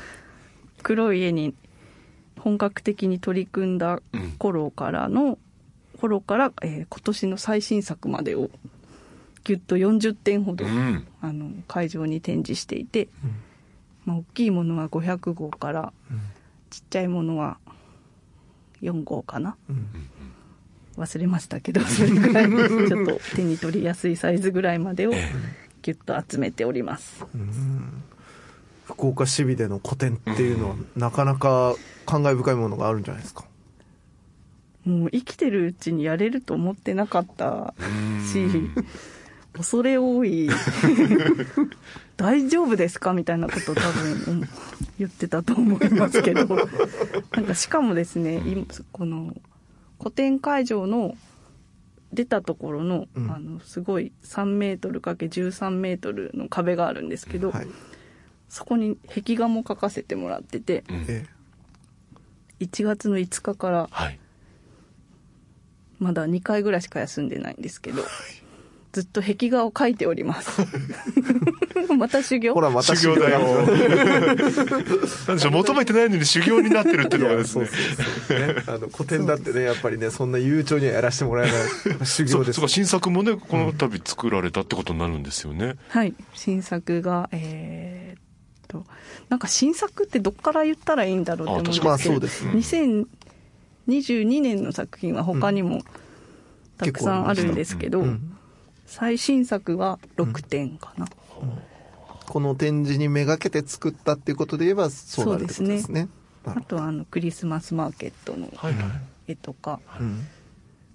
[0.83, 1.55] 黒い絵に
[2.39, 4.01] 本格的に取り組んだ
[4.39, 5.39] 頃からの、
[6.01, 8.49] 頃から、えー今年の最新作までを
[9.49, 11.07] ぎゅっと40点ほど、うん。
[11.23, 13.09] あの会場に展示していて、
[14.05, 15.91] まあ、大きいものは500号から、
[16.69, 17.57] ちっちゃいものは
[18.83, 19.57] 4号かな、
[20.99, 25.33] 忘れましたけどそれぐらいちょっと手に取りやすいサイズぐらいまでをえ
[25.81, 27.25] ぎゅっと集めております。
[28.85, 33.47] 福岡市美での個展っていうのは、なかなか感慨深いものがあるんじゃないですか？
[34.85, 37.73] もう生きてるうちにやれると思ってなかった
[38.31, 38.75] しうん
[39.55, 40.49] 恐れ多い。
[42.17, 43.13] 大丈夫ですか？
[43.13, 44.49] みたいなことを多分うん
[44.99, 46.47] 言ってたと思いますけど。
[47.33, 49.35] なんかしかもですね今この
[49.99, 51.17] 古典会場の
[52.13, 53.31] 出たところの,、うん。
[53.31, 57.67] あのすごい3メートル ×13 メートルの壁があるんですけど、はい。
[58.49, 61.05] そこに壁画も描かせてもらっててうん。
[61.09, 61.27] え
[62.61, 64.19] 1月の5日からはい。
[65.99, 68.03] まだ2回ぐらいしか休んでないんですけど、
[68.99, 70.61] ずっと壁画を描いております。
[71.97, 72.55] また修え行？
[72.55, 73.39] ほら、また修行だよ。
[73.63, 78.63] なんでしょう求めてないのに修行になってるっていうのがですそうねそうそうね。
[78.67, 81.59] あの、古典だってね、やっぱりね、そんな悠長にはやらせてもらえない
[82.05, 82.55] 修行です。
[82.55, 88.21] そうか新作もねこの度作られたってことになるんですよね、はい、新作が、えーっ
[88.67, 88.85] と、
[89.29, 92.53] なんか新作ってどっから言ったらいいんだろうって思うんですけど、まあそうですね。
[93.87, 95.83] 2022年の作品は他にも
[96.79, 98.38] たくさんあるんですけど、うん
[98.89, 101.07] 最新作は6点かな。
[102.27, 106.09] この展示にめがけて作ったっていうことで言えばそうなるってことですね。
[106.45, 108.85] なるあとはあのクリスマスマーケットのはいはい。
[109.29, 109.81] 絵とか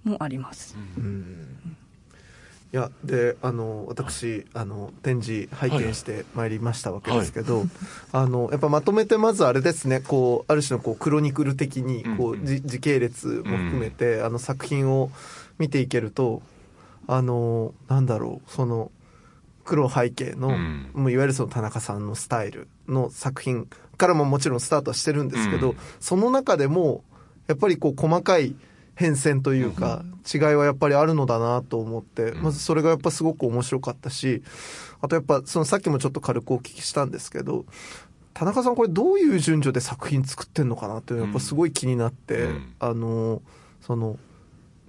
[0.03, 0.75] もあります。
[2.73, 7.65] いやであの私あの展示拝見してまいりましたわけですけど、
[8.11, 9.99] あのやっぱまとめてまずあれですね。
[9.99, 12.45] こうある種のこうクロニクル的にこう、うん。
[12.45, 15.11] じ時系列も含めて、あの作品を
[15.59, 16.41] 見ていけると
[17.07, 18.91] あのなんだろうその
[19.63, 20.89] 黒背景の、うん。
[20.93, 25.77] もういわゆるその田中さんのスタイルの作品からももちろんスタートはしてるんですけど、うん。
[25.99, 27.03] その中でも
[27.47, 28.55] やっぱりこう細かい
[28.95, 32.43] 変遷というか、違いはやっぱりあるのだなと思って、うん。
[32.43, 34.43] まずそれがやっぱすごく面白かったし、
[35.01, 37.65] あとやっぱそのさっきもちょっと軽くお聞きしたんですけど、
[38.33, 42.73] 田中さんこれどういう順序で作品作ってんのかなっていうのがやっぱすごい気になって、うん。
[42.79, 43.41] あの、
[43.81, 44.17] その、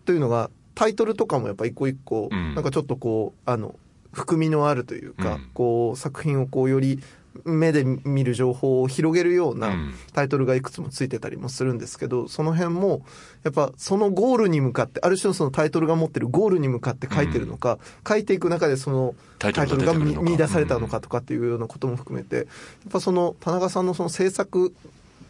[0.04, 2.54] というのがタイトルとかもやっぱ一個一個、うん。
[2.54, 3.74] なんかちょっとこう、あの、
[4.12, 5.50] 含みのあるというか、うん。
[5.54, 7.00] こう作品をこうより
[7.44, 9.94] 目で見る情報を広げるよううなん。
[10.12, 13.04] タイトルがいくつもついてたりもするんですけど、その辺も、
[13.42, 22.46] やっぱそのゴールに向かって、ある種のそのタイトルが持ってるゴールに向かって書いてるのか、書いていく中でそのタイトルが見見出されたのかとかっていうようなことも含めて、やっ
[22.92, 24.74] ぱその田中さんのその制作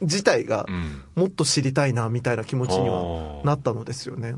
[0.00, 1.02] 自体がうん。
[1.14, 4.34] もっと知りたいなみたいな気持ちにはなったのですよね。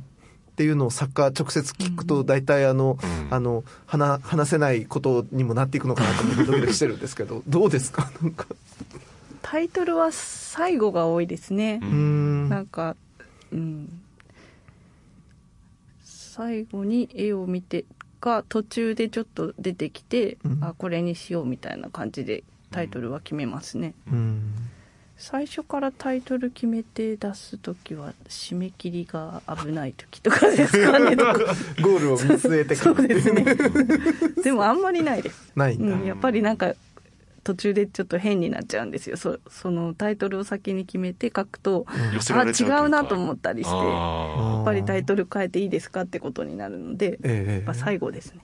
[0.57, 3.35] っていうのを作家直接聞くと大体あの、うん。
[3.35, 8.11] あの話話せないことにもなっていくのかなと思ってドキドキしてるんですけど どうですか？
[8.23, 8.47] なんか。
[9.43, 11.81] タイトルは最後が多いですね。
[11.83, 12.49] うーん。
[12.49, 12.97] なんか、
[13.53, 14.01] うん。
[16.03, 17.85] 最後に絵を見て
[18.21, 20.59] か途中でちょっと出てきて、うん。
[20.65, 23.93] あこれにしようみたいな感じでタイトルは決めますね。
[24.11, 24.53] うん
[25.19, 31.17] 最初からタイトル決めて出す時は締め切りが危ない時とかですかね。
[31.17, 33.45] ゴールを見据えてそかうですね。
[34.45, 36.75] でもあんまりないです、ないんだ、うん、やっぱりなんか
[37.45, 39.17] 途中でちょっと変になっちゃうんですよ。
[39.17, 47.53] そそのタイトルを先に決めて書くと、寄せらあ違うなとっ思ったりしてやあっぱりタイトル変えていいですかってことになるので、ええ。
[47.55, 48.41] やっぱ最後ですね。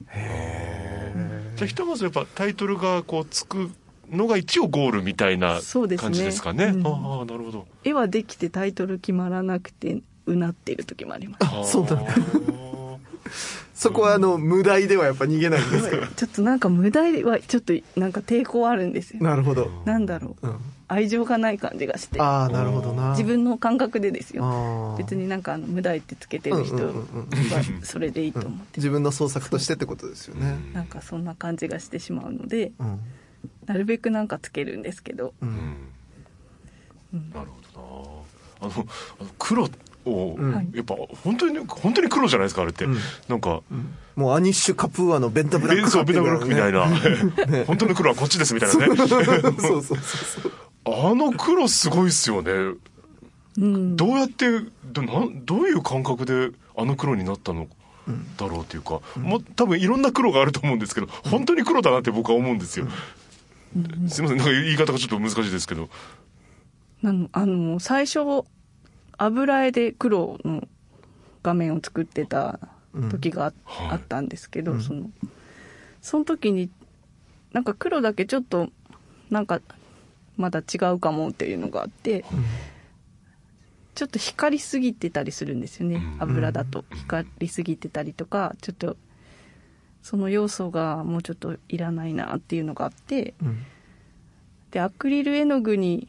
[1.55, 1.57] ー。
[1.57, 3.71] じゃあひとまずやっぱタイトルがこうつく
[4.12, 6.03] のが一応ゴールみたいなそうですね。
[6.05, 6.66] 感じですかね。
[6.66, 6.87] うん。
[6.87, 7.66] ああなるほど。
[7.85, 11.44] 絵はできてタイトル決まらなくてうなっている時もあります。
[11.44, 12.96] あそうだあー
[13.75, 16.07] そこはあの無題ではやっぱ逃げないんですか？
[16.14, 19.22] ちょっとなんか無駄はちょっとなんか抵抗あるんですよ。
[19.22, 20.46] なるほど、なんだろう。
[20.46, 22.20] うん、愛情がない感じがして。
[22.20, 23.11] ああなるほどな。
[23.11, 24.94] 自分の感覚でですよ。
[24.98, 27.01] 別になんかあの無駄ってつけてる人はうんうんうん
[27.79, 27.83] うん。
[27.83, 28.64] それでいいと思って。
[28.77, 30.59] 自分の創作としてってことですよね。
[30.75, 32.70] なんかそんな感じがしてしまうので。
[32.79, 32.98] うん
[33.66, 35.35] なるべくなんかつけるんですけど。
[35.42, 35.51] ううん。
[35.51, 35.77] ん
[37.14, 37.31] うん。
[37.33, 38.25] なるほ
[38.61, 38.75] どな。
[38.75, 38.87] あの
[39.20, 39.68] あの黒
[40.05, 40.72] を、うん。
[40.75, 40.94] やっぱ
[41.25, 42.96] 本当に本当に黒じゃないですかあれって、うん。
[43.29, 43.94] なんかうん。
[44.16, 46.88] もうアニッシュ・カプーアのベンタブラックベンタブラックみたいな。
[46.88, 48.96] な 本当の黒はこっちですみたいなね。
[48.96, 49.09] そう。
[49.09, 49.94] そうそうそ
[50.48, 50.53] う
[50.85, 52.75] あの黒すごいっすよね。
[53.59, 53.96] うん。
[53.96, 54.46] どうやって
[54.85, 57.68] どなんどういう感覚であの黒になったの
[58.37, 62.87] だろうっていうか、もう多分いろんな黒があると思うんですけど本当に黒だなって僕は思うんですよ、
[64.09, 64.37] すいません。
[64.39, 65.89] なんか言い方がちょっと難しいですけど。
[67.03, 68.21] なのあの最初
[69.19, 70.69] 油絵で黒の
[71.43, 72.61] 画面を作ってた
[73.11, 73.89] 時があ,、はい。
[73.93, 74.83] あったんですけど、うん。
[74.83, 75.11] その
[76.01, 76.71] その時に
[77.53, 78.69] なんか黒だけちょっと
[79.31, 79.61] なんか
[80.37, 82.25] まだ違うかもっていうのがあって、
[83.95, 86.17] ちょっと光りすぎてたりするんですよね、うん。
[86.21, 86.85] 油だと。
[86.95, 88.97] 光りすぎてたりとかちょっと
[90.03, 93.65] その要素がもうちょっといらないなっていうのがあってうん。
[94.71, 96.09] でアクリル絵の具に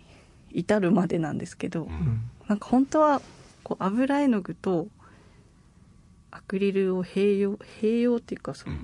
[0.52, 2.22] 至るまでなんですけど、うん。
[2.48, 3.22] なんか本当は
[3.64, 4.88] こう油絵の具と
[6.32, 8.78] アクリルを併用併用っていうかその、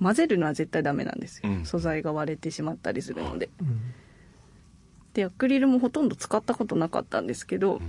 [0.00, 1.64] 混ぜるのは絶対ダメなんですよ、うん。
[1.66, 3.50] 素材が割れてしまったりするので。
[3.60, 3.80] うん。
[5.12, 7.80] でアクリルもほとんど使ったことなかったんですけど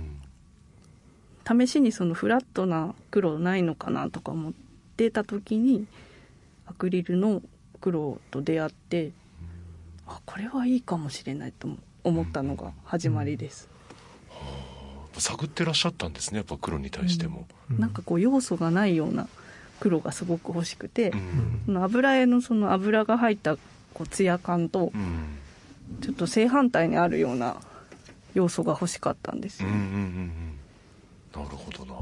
[1.44, 4.65] 試しにそのフラットな黒ないのかなとか思って
[5.10, 5.86] た時に
[6.66, 7.42] アクリルの
[7.80, 9.12] 黒と出会って
[10.06, 11.68] あこれはいいかもしれないと
[12.04, 13.68] 思ったのが始まりです、
[15.18, 17.78] 探ってらっしゃったんですねやっぱ黒に対しても、うん。
[17.78, 19.28] なんかこう要素がないような
[19.80, 21.62] 黒がすごく欲しくて、うん。
[21.66, 23.56] その油絵のその油が入った
[23.94, 25.38] こうツヤ感とうん。
[26.00, 27.56] ちょっと正反対にあるような
[28.34, 29.84] 要素が欲しかったんですよ、うんうんうん
[31.36, 31.44] うん。
[31.44, 31.94] なるほどな。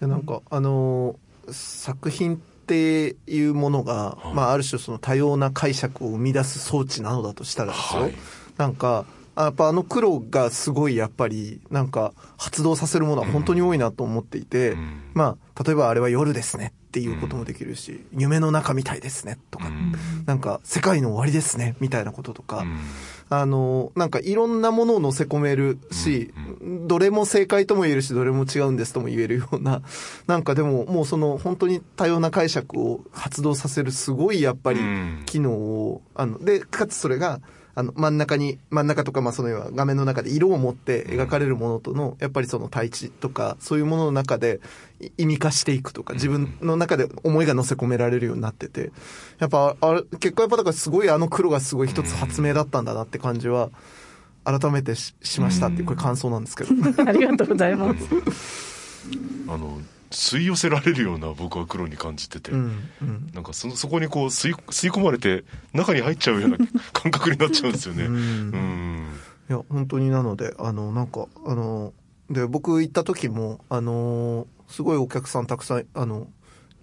[0.00, 4.34] でなんか、あのー作品っていうものが、はい。
[4.34, 8.14] まあ、ある種その多様な解釈を生み出す装置なのだとしたらですよ、はい。
[8.56, 15.02] なんかあやっぱあの黒がすごいやっぱりなんか発動させるものは本当に多いなと思っていて、うん。
[15.14, 19.92] まあ例えばあれは夜ですねっていうこともできるし、夢の中みたいですねとか、うん。
[20.26, 22.78] なんか世界の終わりですねみたいなこととか、うん。
[23.30, 26.32] あの、なんかいろんなものを乗せ込めるし、
[26.86, 29.82] どれも正解とも言えるし、どれも違うんですとも言えるような、
[30.26, 35.22] なんかでももうその本当に多様な解釈を発動させるすごいやっぱりうん。
[35.26, 37.40] 機能を、あの、で、かつそれが、
[37.78, 44.58] あの、真ん中に、真ん中とか、まあその要は画面の中で色を持って描かれるものとの、やっぱりその対地とか、そういうものの中で
[45.00, 48.90] い意味化していくとか、自分の中で思いが乗せ込められるようになってて、
[49.38, 53.70] やっぱ、あれ、結果やっぱだからすごいあの黒がすごい一つ発明だったんだなって感じは、
[54.42, 56.70] 改めてししましたっていう、これ感想なんですけど。
[57.06, 58.08] ありがとうございます。
[59.46, 59.80] あの
[60.10, 63.30] 吸い寄せられるような僕は黒に感じてて、うん、うん。
[63.34, 66.58] なんかそのそこにこう吸い吸い込まれて中に入っちゃうような
[66.92, 68.04] 感覚になっちゃうんですよね。
[68.04, 69.06] うんうん
[69.48, 71.94] いや、本当になので、あの、なんか、あの、
[72.28, 76.28] で、僕行った時も、あの、すごいお客さんたくさん、あの、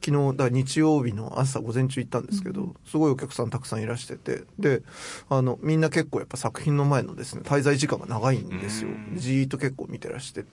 [0.04, 4.82] 昨日、だ日曜日の朝午前中行ったんですけど、すごいお客さんたくさんいらしてて、で、
[5.30, 9.18] あの、みんな結構やっぱ作品の前のですね、滞在時間が長いんですようん。
[9.18, 10.46] じーっと結構見てらして。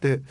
[0.00, 0.24] で、ん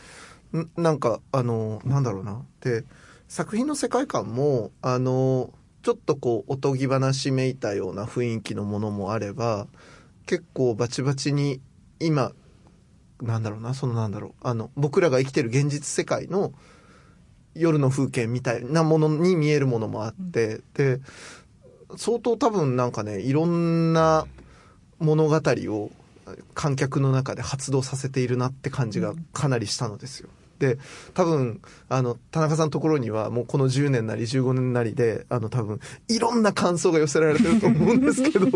[0.77, 2.41] なんか、あの、なんだろうな。
[2.61, 2.85] で、
[3.27, 9.67] 作品の世界観も、あの、ちょっとこう、おとぎ話めいたような雰囲気のものもあれば、
[10.25, 11.59] 結構バチバチに
[11.99, 12.31] 今
[13.21, 16.53] なんだろうなそのなんだろうあの僕らが生きてる現実世界の
[17.55, 20.99] 夜の風景みたいなものに見えるものもあって、で
[21.95, 24.25] 相当多分なんかねいろんな
[24.97, 25.91] 物語を
[26.55, 30.29] 観客の中で発動させているなって感じがかなりしたのですよ。
[30.29, 30.42] で
[31.13, 38.47] 多分あの田中さんのところにはもうこの10年なり15年なりであの多分いろんな感想が寄せられてると思うんですけど、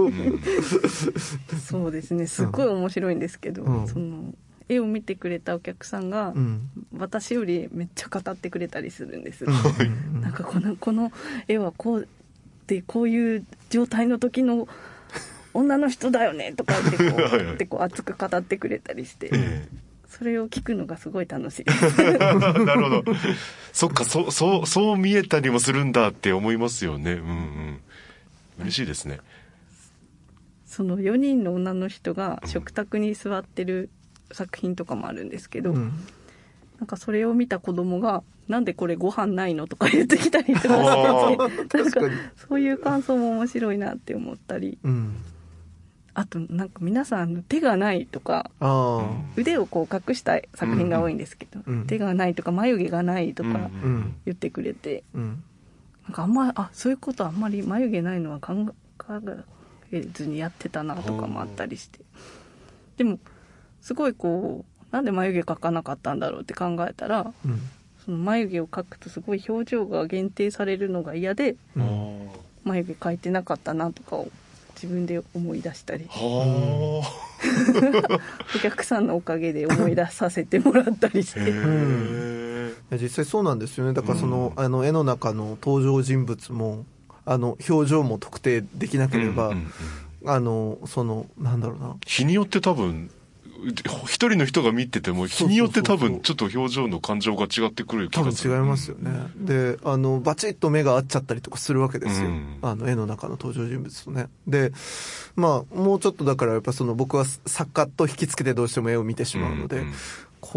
[1.67, 2.27] そうですね。
[2.27, 3.87] すっごい面白いんですけど、うん。
[3.87, 4.33] その
[4.69, 6.69] 絵を見てくれたお客さんが、うん。
[6.97, 10.21] 私よりめっちゃ語ってくれたりするんです、うん。
[10.21, 11.11] なんかこのこの
[11.47, 12.07] 絵はこう
[12.67, 14.67] でこういう状態の時の
[15.53, 17.45] 女の人だよねとか言ってこはいはい。
[17.45, 19.29] うってこう熱く語ってくれたりして。
[19.33, 19.67] え
[20.17, 21.65] それを聞くのがすごい楽しい
[21.99, 22.33] な
[22.75, 23.03] るほど。
[23.71, 27.13] そっか、そう、そう、そう見えたりもするんだって思いますよね。
[27.13, 27.79] うんうん。
[28.61, 29.19] 嬉しいですね。
[30.65, 33.89] その4人の女の人が食卓に座ってる
[34.31, 35.93] 作品とかもあるんですけど、うん
[36.79, 45.15] なんかそれを見た子供が「なんでこれご飯ないの?」とか言ってきたりとかしててなんか確かにそういう感想も面白いなって思ったりうん
[46.17, 48.49] あとなんか皆さん手がないとか
[49.35, 53.53] 腕をこう隠した作品が多いんですけど、うん手がないとか眉毛がないとかう
[53.87, 55.43] ん言ってくれて、うん。
[56.05, 58.55] なんかあんまあそういうことあんまり眉毛ないのは考
[59.91, 61.99] えずにやってたなとかもあったりして。
[62.97, 63.19] でも
[63.81, 67.59] すごいこうなんで眉毛描かなかったんだろうって考えたらうん。
[68.03, 72.29] その眉毛を描くとすごい表情が限定されるのが嫌でうん。
[72.63, 74.31] 眉毛描いてなかったなとかを
[74.81, 76.05] 自分で思い出したり。
[76.07, 77.01] は
[78.55, 81.39] お客さんのおかげで思い出させてもらったりして。
[82.91, 83.93] 実際そうなんですよね。
[83.93, 86.85] だからその,、あの絵の中の登場人物も
[87.25, 89.71] あの表情も特定できなければ、うんうん
[90.21, 90.29] うん。
[90.29, 91.95] あのそのなんだろうな。
[92.05, 93.09] 日によって多分
[93.71, 102.59] 一人の人が見てても日によって多分ちょっと表情の感情が違ってくる気多分がする違いますよね、であのバチッと目が合っちゃったりとかするわけですよ、うん。
[102.61, 104.27] あの絵の中の登場人物とね。
[104.47, 104.71] で
[105.35, 109.93] まあもうちょっとだからやっぱその僕は作家と引きつけてどうしても絵を見てしまうので、うんうん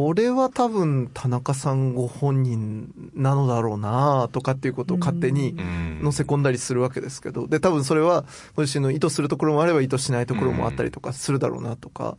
[0.00, 6.00] これは多分田中さんご本人なのだろうなとかっていうことを勝手にうん。
[6.02, 7.46] 乗せ込んだりするわけですけど。
[7.46, 8.24] で多分それは
[8.56, 12.16] ご自身の意図するところもあれば意図しないところもあったりとかするだろうなとか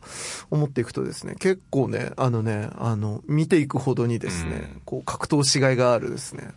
[0.50, 4.82] 思っていくとですね結構ねあのねあの見ていくほどにですね、うん。
[4.84, 6.50] こう格闘しがいがあるですね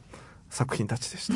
[0.52, 1.34] 作品たちでした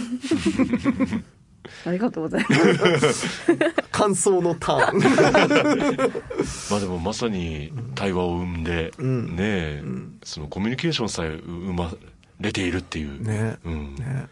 [1.86, 3.44] ありがとうございます。
[3.92, 5.00] 感想のターン。
[6.72, 9.36] まあでもまさに対話を生んで、うん。
[9.36, 10.18] ねえ、ん。
[10.24, 11.92] そのコミュニケーションさえ生ま
[12.40, 13.58] れているっていう、ね。
[13.66, 13.96] うん。
[13.96, 14.28] ね。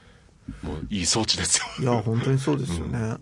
[0.63, 1.65] もういい装置ですよ。
[1.79, 3.15] いや、本当にそうですよね。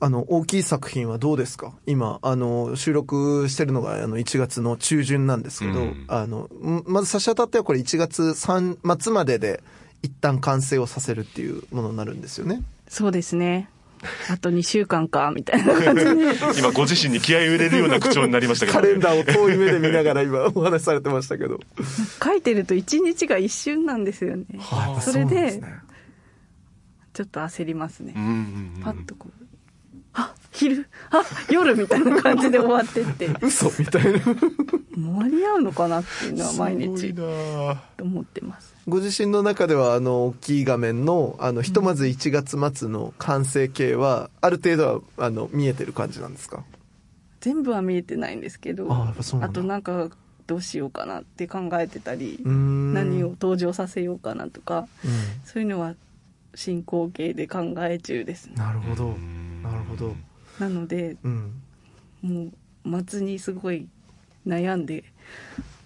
[0.00, 1.72] あの、大きい作品はどうですか？
[1.86, 6.04] 今、あの、収録してるのが、あの、1月の中旬なんですけど、うん。
[6.08, 9.62] あの、んまず差し当たってはこれ1月3末までで、
[10.02, 12.62] 一旦完成をさせるっていうものになるんですよね。
[12.94, 13.68] そうですね。
[14.30, 16.04] あと2週間かみたいな感じ。
[16.04, 16.10] で
[16.60, 21.58] 今ご自身に気合を入れるような口調になりましたけど、カレンダーを遠い目で見ながら今 お話しされてましたけど。
[22.22, 24.44] 書いてると1日が一瞬なんですよね。
[24.60, 25.60] はいそれで
[27.14, 28.12] ちょっと焦りますね。
[28.16, 28.30] うんうん
[28.76, 28.82] うん。
[28.82, 29.43] パッとこう
[30.14, 33.28] あ昼あ夜みたいな感じで終わってって。
[33.42, 34.20] 嘘みたいな。
[34.96, 37.82] 間に合うのかなっていうのは毎すごい日な。
[38.00, 38.74] 思ってます。
[38.86, 46.62] ご自身の中では、あの、大きい画面の、あの、ひとまず1月末の完成形は、ある程度は、あの、見えてる感じなんですか？
[47.40, 49.60] 全部は見えてないんですけどあやっぱそうなんだ。
[49.60, 50.08] となんか
[50.46, 55.10] どうしようかなって考えてたり何を登場させようかなとかうん。
[55.44, 55.94] そういうのは
[56.54, 58.54] 進行形で考え中ですね。
[58.56, 59.08] なるほど。
[59.08, 60.14] うんなるほど。
[60.58, 61.62] なのでうん。
[62.22, 62.50] も
[62.98, 63.86] う末にすごい
[64.46, 65.04] 悩んで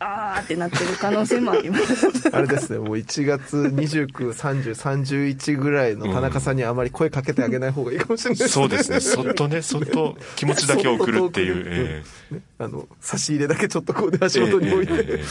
[0.00, 2.28] あーってなってる可能性もあります。
[2.32, 8.52] あれですねもう1月293031ぐらいの田中さんにはあまり声かけてあげない方がいいかもしれないですね。
[8.52, 9.00] そうですね。
[9.00, 11.64] そっとねそっと気持ちだけ送るっていう、
[12.30, 15.24] えねあの差し入れだけちょっとこうで足元に置いて、えええええ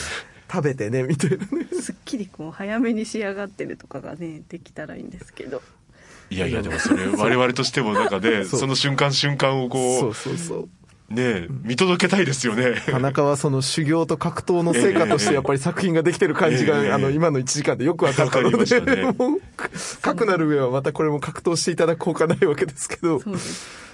[0.49, 1.45] 食べてねみたいなね。
[1.81, 5.61] すっきりこう早めに仕上がってるとかがねできたらいいんですけど。
[5.61, 5.86] え
[6.29, 10.63] いやいやでもそれ我々としてもなんかね その瞬間瞬間をこそうそうそう。
[10.63, 10.69] う
[11.13, 12.75] ね見届けたいですよね。
[12.85, 16.91] 田中はその修行と格闘の成果としてやっぱり作品ができてる感じが、ええ。
[16.91, 19.15] あの今の1時間でよくわかったので、ね。
[20.01, 23.21] かくなる上はまたこれも格闘していただくほかないわけですけど。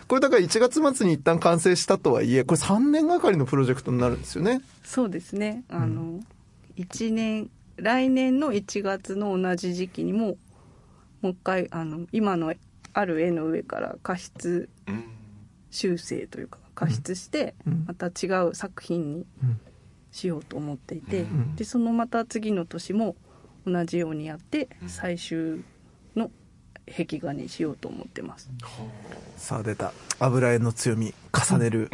[0.08, 4.62] これだから1月末に一旦完成したとはいえこれ3年がかりのプロジェクトになるんですよね。
[4.84, 5.64] そうですね。
[5.70, 6.20] あの、
[6.78, 10.38] 1年来年の1月の同じ時期にも
[11.24, 12.54] もう一回あの今の
[12.94, 15.06] ある絵の上から加筆うん。
[15.72, 17.86] 修正というか加筆してうん。
[17.88, 19.60] また違う作品にうん。
[20.12, 21.56] しようと思っていて、ん。
[21.56, 23.16] でそのまた次の年も
[23.66, 24.90] 同じようにやってうん。
[24.90, 25.64] 最終の
[26.86, 28.50] 壁画にしようと思ってます、
[29.38, 29.94] さあ出た。
[30.20, 31.90] 油絵の強み重ねる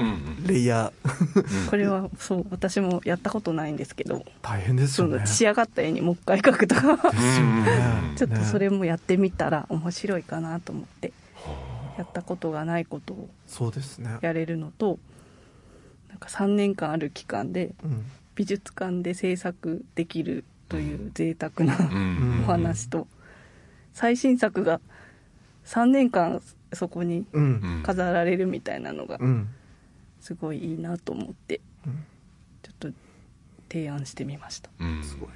[0.46, 1.70] レイヤー。
[1.70, 4.26] これはそう私もやったことないんですけど。
[4.42, 5.20] 大変ですそよね。
[5.20, 6.98] の仕上がった絵にもう一回描くとか。
[8.16, 11.14] ちょっとそねれもやってみたら面白いかなと思って
[11.98, 14.18] やったことがないことをそうですね。
[14.22, 15.00] やれるのと
[16.10, 18.06] なんか3年間ある期間でうん。
[18.36, 22.44] 美術館で制作できるという贅沢なうん。
[22.44, 23.08] お話と
[23.94, 24.80] 最新作が
[25.66, 26.42] 3年間
[26.74, 27.26] そこに
[27.84, 29.50] 飾られるみたいなのがうん。
[30.22, 32.04] すごいいいなと思ってうん。
[32.62, 32.98] ちょっと
[33.70, 34.70] 提案してみました。
[34.80, 35.04] うん。
[35.04, 35.30] すごい。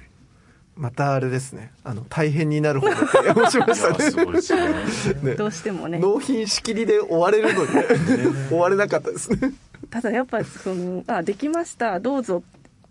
[0.76, 1.72] またあれですね。
[1.84, 4.10] あの大変になるほど提案をしましたね。
[5.22, 5.22] ね。
[5.30, 5.34] ね。
[5.36, 5.98] どうしてもね。
[5.98, 7.74] 納品しきりで終われるのに。
[7.74, 8.48] ね。
[8.48, 9.52] 終われなかったですね。
[9.90, 12.00] ただやっぱその「あできました。
[12.00, 12.42] どうぞ」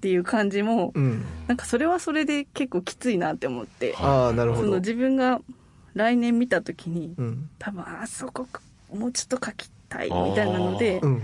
[0.04, 1.24] っていう感じも、うん。
[1.47, 4.64] なんかそれはそれで結構きついなって思って、ああ、なるほど。
[4.66, 5.39] その自分が
[5.93, 7.49] 来年見た時に、うん。
[7.58, 8.45] 多分あそこ
[8.93, 11.22] もうちょっと書きたいみたいなのでうん。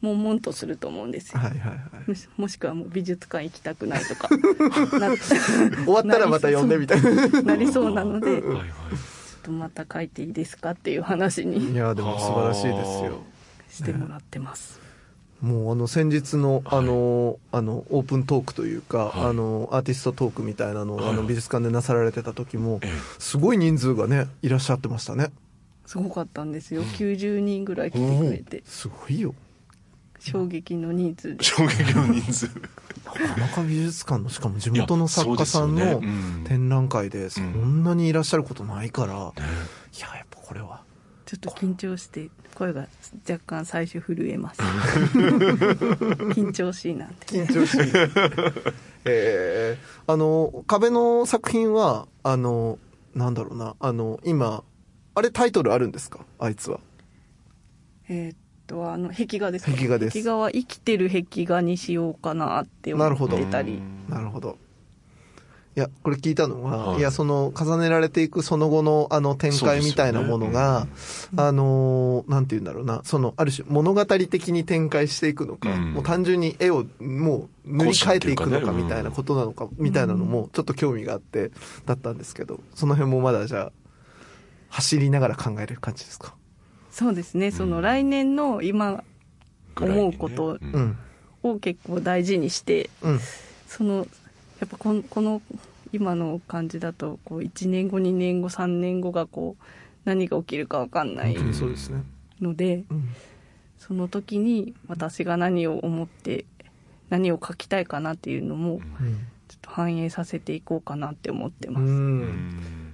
[0.00, 1.78] 悶々とすると思うんですよ、はいはいはい。
[2.08, 4.28] もしもしくはもう美術館行きたくないとか
[4.98, 7.42] な終わったらまた呼んでみたいな。
[7.42, 8.70] なりそうなのでちょっはいはい
[9.42, 13.18] とまた書いていいですかっていう話いにや、でも素晴らしいですよ。
[13.68, 14.80] してもらってます、
[15.42, 19.30] もうあの先日のあの、あのオープントークというか、はい。
[19.30, 21.10] あのアーティストトークみたいなのを、はい。
[21.10, 22.90] あの美術館でなさられてた時もええ。
[23.18, 25.30] すごい人数がねいらっしゃってましたね。
[25.86, 26.82] すごかったんですよ。
[26.82, 28.62] 90人ぐらい来てくれて。
[28.66, 29.34] すごいよ。
[30.20, 31.42] 衝撃の人数で。
[31.44, 32.50] 衝撃の人数。
[33.04, 36.00] なかなか美術館のしかも地元の作家さんの
[36.44, 39.48] 展覧会でそんなにいらっしゃることないから、いね
[39.98, 40.82] ややっぱこれは
[41.30, 42.86] ちょっと緊張して声が
[43.28, 44.60] 若干最初震えます。
[46.34, 47.26] 緊張しいなんて。
[47.26, 47.80] 緊張しい。
[49.04, 52.78] えーあの壁の作品はあの
[53.14, 54.64] なんだろうなあの今
[55.14, 56.20] あれタイトルあるんですか？
[56.38, 56.80] あいつは。
[58.08, 60.14] えーっとあの壁画ですか壁画です。
[60.14, 63.80] 壁画は生きてる壁画にしようかなって思ってたり。
[64.08, 64.58] なるほど。
[65.76, 66.98] いや、これ聞いたのは、はい。
[66.98, 70.88] い、や、その、重ねられていくその後の、あの、展開みたいなものが、
[71.36, 75.92] あのー、なんて言うんだろうな、その、ある種、物語的に展開していくのか、うん。
[75.94, 81.52] もう単純に絵を、もう、塗り替えていくのかみたいなことなのか、みたいなのも、ちょっと興味があって、
[81.86, 83.72] だったんですけど、その辺もまだじゃあ、
[84.70, 86.34] 走りながら考える感じですか？
[86.90, 87.50] そうですね。
[87.50, 89.04] その来年の今
[89.80, 90.72] 思うことうん。
[90.72, 90.98] うん。
[91.42, 93.20] を結構大事にしてうん。
[93.66, 94.06] その
[94.60, 95.42] やっぱこのこの
[95.92, 99.64] 今の感じだとこう1年後2年後3年後がこう
[100.04, 102.02] 何が起きるか分かんない本当にそうですね。
[102.40, 103.08] のでうん。
[103.78, 106.44] その時に私が何を思って
[107.08, 108.80] 何を書きたいかなっていうのもうん。
[109.48, 111.72] ちょっと反映させていこうかなって思ってう。
[111.72, 111.86] ます。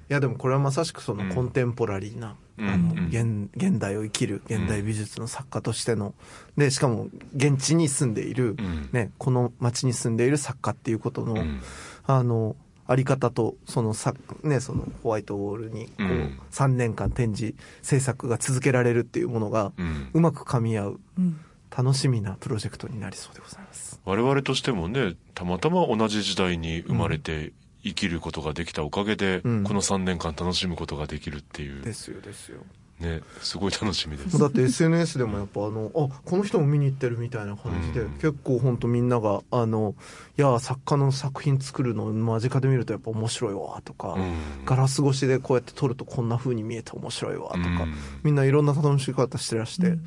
[0.09, 3.07] いやでもこれはまさしくそのうんコンテンポラリーな、うんあのうん。
[3.09, 6.15] 現現代を生きる現代美術の作家としての。
[6.57, 8.89] でしかも現地に住んでいる、うん。
[8.93, 11.61] ね、この町に住んでいる作家っていうことの、うん。
[12.07, 12.57] あの
[12.89, 16.41] あり方とそのさ、ね、そのホワイトウォールにこう、うん。
[16.51, 20.11] 3年間展示制作が続けられるっていうものがうん。
[20.13, 21.41] うまく噛み合ううん。
[21.77, 24.01] 楽しみなプロジェクトになりそうでございます。
[24.05, 27.53] 我々としてもねたまたま同じ時代に生まれて
[27.87, 29.65] 生きることができたおかげで、うん。
[29.65, 31.83] この3年間楽しむことができるっていう。
[31.83, 32.59] ですよですよ。
[32.99, 34.39] ねすごい楽しみです。
[34.39, 38.13] だって SNS でもやっぱあのあこの人も見に行ってるみたいな感じで、うん。
[38.15, 39.95] 結構本当みんながあの
[40.39, 44.65] いや作家の作品作るの間近で見るとやっぱ面白いわとか、うん。
[44.65, 47.95] ガラス越しでこうやって撮るとこんな風に見えて面白いわとか、うん。
[48.23, 49.99] みんないろんな楽しみ方してらして、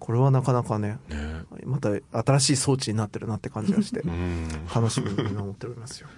[0.00, 1.44] これはなかなかねね。
[1.64, 1.90] また
[2.24, 4.48] 新しい装置になってるなって感じがしてうん。
[4.74, 6.08] 楽しみに見守っておりますよ。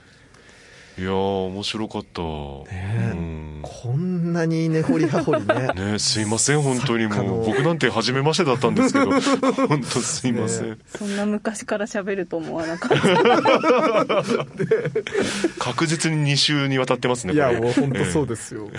[0.99, 2.23] いやー面白かった。
[2.71, 3.61] えうん。
[3.63, 5.69] こんなに根掘り葉掘りね。
[5.93, 7.47] ねすいません本当にもう。
[7.47, 9.11] 僕なんて初めましてだったんですけど。
[9.69, 14.25] 本当すいません、ねそんな昔から喋ると思わなかった。
[15.59, 18.71] 確実に2週にわたってますねいやもう本当そうですよ、ね、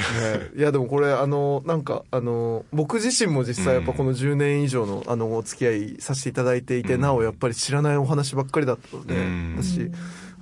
[0.55, 7.01] いやでもこれあのなんかあの僕自身も実際やっぱこの10年以上のあのお付き合いさせていただいていて、うん。
[7.01, 9.55] なおやっぱり知らないお話ばっかりだったので、うん。
[9.61, 9.91] 私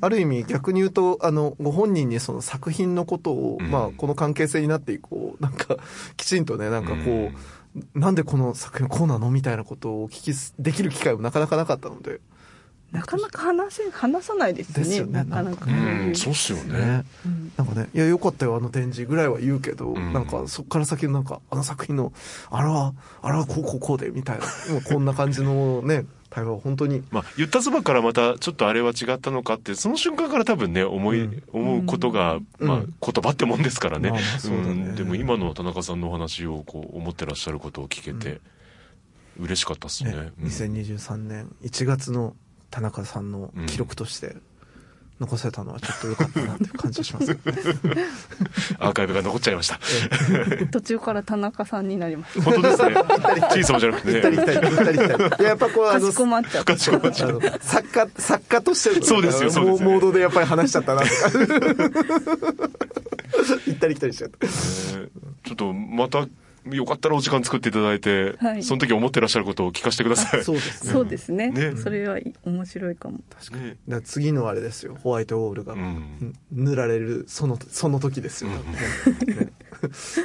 [0.06, 3.72] ある意味逆に言うとあのご本人にその作品のことを、うん。
[3.72, 5.78] まあ、この関係性になって以降 なんか
[6.16, 7.32] きちんとねなんかこ
[7.96, 12.22] う、なんでこの作品こうなのみたいなことをお聞きすできる機会もなかなかなかったので、
[12.92, 14.84] なかなか話せ話さないですね。
[14.86, 15.66] ですよねなかなか。
[15.66, 16.80] ううんんそうっすよね。
[16.80, 17.52] ねうん。
[17.58, 20.14] なんかね、いや、よかったよ、あの展示ぐらいは言うけど、ん。
[20.14, 22.14] なんか、そっから先のなんか、あの作品の、
[22.50, 31.44] あれは、あれはこうこうこうで、みたいな、もうこんな感じのね、対話は本当に、まあ、言ったそばからまたちょっとあれは違ったのかってその瞬間から多分ね思い、うん。
[31.54, 32.68] 思うことが、うん。
[32.68, 34.74] まあ、言葉ってもんですからね,、まあまあそうだね。
[34.74, 34.96] ん。
[34.96, 38.42] でも今の田中さんのお話をこう思ってらっしゃることを聞けて、
[39.40, 40.12] 嬉しかったっすね。
[40.12, 40.48] ね、うん。
[40.48, 42.36] 2023年1月の
[42.70, 44.36] 田中さんの記録として、
[45.20, 47.32] 残せたのはちょっと良かったなっていう感じがします。
[48.80, 49.80] アーカイブが残っちゃいました
[50.72, 52.42] 途中から田中さんになりました。
[52.52, 52.96] 本当ですね
[53.52, 55.42] 小さもじゃなくて行ったり来たり、行ったり来たり。
[55.42, 56.74] いや、やっぱこう、あの、かしこまっちゃった。
[56.74, 61.14] あの作家、作家としてのそうですよそうですよモードでやっぱり話しちゃったなとか。
[63.68, 64.46] 行ったり来たりしちゃった。
[64.46, 64.54] ね
[65.46, 66.28] ちょっとまた
[66.72, 68.64] よかったらお時間作っていただいて、はい。
[68.64, 70.44] その時思ってらっしゃることを聞かせてください。
[70.44, 70.92] そうですね。
[70.92, 71.50] そうですね。
[71.52, 71.76] ね。
[71.76, 73.18] それはい面白いかも。
[73.18, 73.24] ね。
[73.44, 76.34] だから次のあれですよ、ホワイトウォールが、うん。
[76.52, 78.58] 塗られるそのその時ですよ、ね。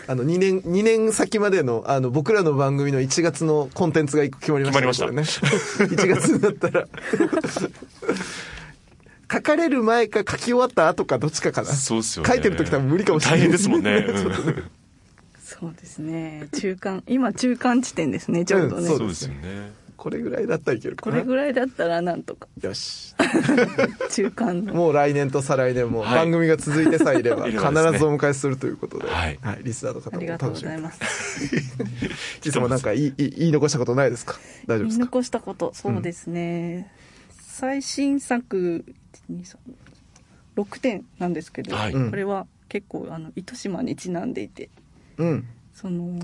[0.07, 5.95] あの2年2年先までのあの僕らの番組の1月のコンテンツが一個決まりましたね決まりまこれね。
[5.95, 6.87] 1月になったら。
[9.33, 11.69] 書かれる前か書き終わった後かどっちかかな。
[11.69, 12.29] そうっすよね。
[12.29, 13.41] 書いてる時多分無理かもしれない。
[13.41, 13.93] 大変ですもんね。
[13.93, 14.65] うん
[15.59, 16.49] そうですね。
[16.61, 19.73] 中間今中間地点ですねちょうどね、うんそうですよね。
[19.97, 20.97] これぐらいだったらいける。
[20.97, 21.13] かな。
[21.13, 22.49] これぐらいだったらなんとか。
[22.63, 23.15] よし。
[24.11, 24.73] 中間の。
[24.73, 26.15] もう来年と再来年もはい。
[26.15, 27.69] 番組が続いてさえいれば い必ず
[28.07, 29.39] お迎えするということで、はい。
[29.63, 30.51] リスナーの方もありがとう。
[30.53, 31.45] ございます。
[32.49, 34.39] いつもなんか言い言い言い残したことないですか？
[34.67, 36.91] 大丈夫で言いすか残したことそうですね、
[37.39, 38.85] 最新作
[40.57, 41.93] 6点なんですけど、はい。
[41.93, 42.11] うん。
[42.11, 44.71] これは結構あの糸島にちなんでいて
[45.21, 45.49] うん。
[45.75, 46.19] その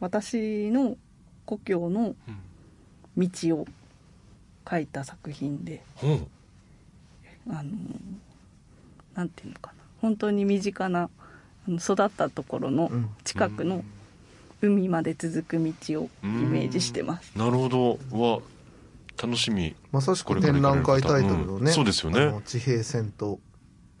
[0.00, 0.96] 私の
[1.44, 2.14] 故郷の
[3.16, 3.66] 道を
[4.68, 6.26] 書いた作品でうん。
[7.50, 7.70] あの
[9.14, 11.10] なんていうのかな本当に身近な
[11.66, 13.84] 育ったところのうん近くの
[14.60, 17.32] 海まで続く道をイメージしてます。
[17.36, 17.98] なるほど。
[18.10, 18.40] は、
[19.20, 19.74] 楽しみ。
[19.92, 23.38] まさしく展覧会タイトルのうんね、そうですよね地平線と、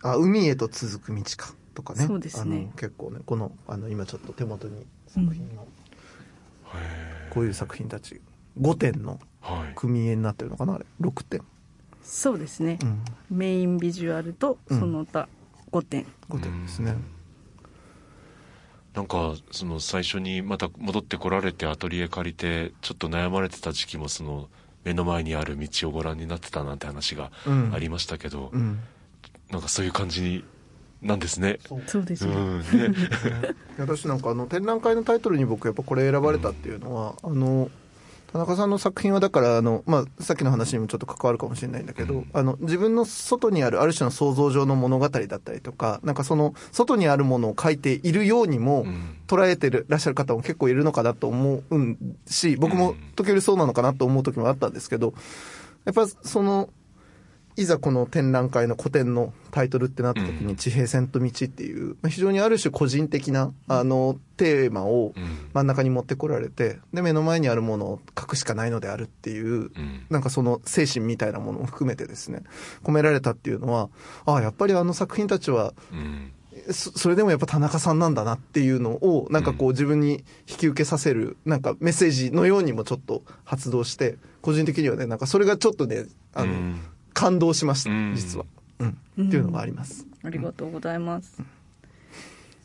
[0.02, 2.06] あ、海へと続く道かとかね。
[2.06, 5.68] そうですねあの結構ね、この、あの、今ちょっと手元に作品を、
[7.30, 8.20] こういう作品たち、
[8.60, 9.72] 5点のはい。
[9.76, 10.86] 組絵になってるのかなあれ。
[11.00, 11.40] 6点。
[12.02, 13.04] そうですね、うん。
[13.30, 15.28] メインビジュアルとその他
[15.70, 16.96] 5点、5点ですね。
[18.94, 24.48] なんか、その最初にまた戻ってこられてアトリエ借りて、ちょっと悩まれてた時期もその、
[24.82, 28.80] 目の前にある道をご覧になってたなんて話がうんありましたけど、うん。
[29.50, 30.44] なんかそういう感じ
[31.02, 31.58] なんですね。
[31.66, 32.04] そう。
[32.04, 32.34] ですね。
[33.78, 37.70] 私なんかあの展覧会のタイトルに僕やっぱこれ選ばれたっていうのは、あの
[38.32, 42.30] 田中さんの作品はだからあの、まあ、さっきの話にもちょっと関わるかもしれないんだけど、うん。
[42.32, 49.14] あの自分の外にあるある種の想像上の物語だったりとかなんかその外にあるものを書いているようにもうん。
[49.28, 51.62] 捉えてるらっしゃる方も結構いるのかなと思う
[52.26, 55.12] し僕も時折そうなのかなと思う時もあったんですけど
[55.84, 56.70] やっぱその
[57.58, 65.50] いざこの展覧会の古典のタイトルってなった時うんに地平線と道っていう、まあ非常にある種個人的な、あの、テーマをうん。
[65.52, 70.06] 真ん中に持ってこられて、で、目の前にあるものを書くしかないのであるっていう、うん。
[70.08, 72.44] なんかその精神みたいなものも含めてですね、
[72.84, 73.90] 込められたっていうのは、
[74.24, 76.32] ああ、やっぱりあの作品たちは、うん。
[76.70, 86.80] そそれでもやっぱ田中さんなんだなっていうのを、なんかこう自分に引き受けさせる、なんかメッセージのようにもちょっと発動して、個人的にはね、なんかそれがちょっとね、あの、うん
[87.18, 88.44] 感動しました、うん実は。
[88.78, 88.88] うん。
[89.26, 90.06] っていうのがあります。
[90.22, 91.42] ありがとうございます、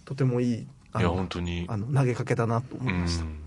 [0.05, 1.65] とてもいい、あいや、の本当に。
[1.67, 3.23] あの投げかけだなと思いました。
[3.23, 3.39] うん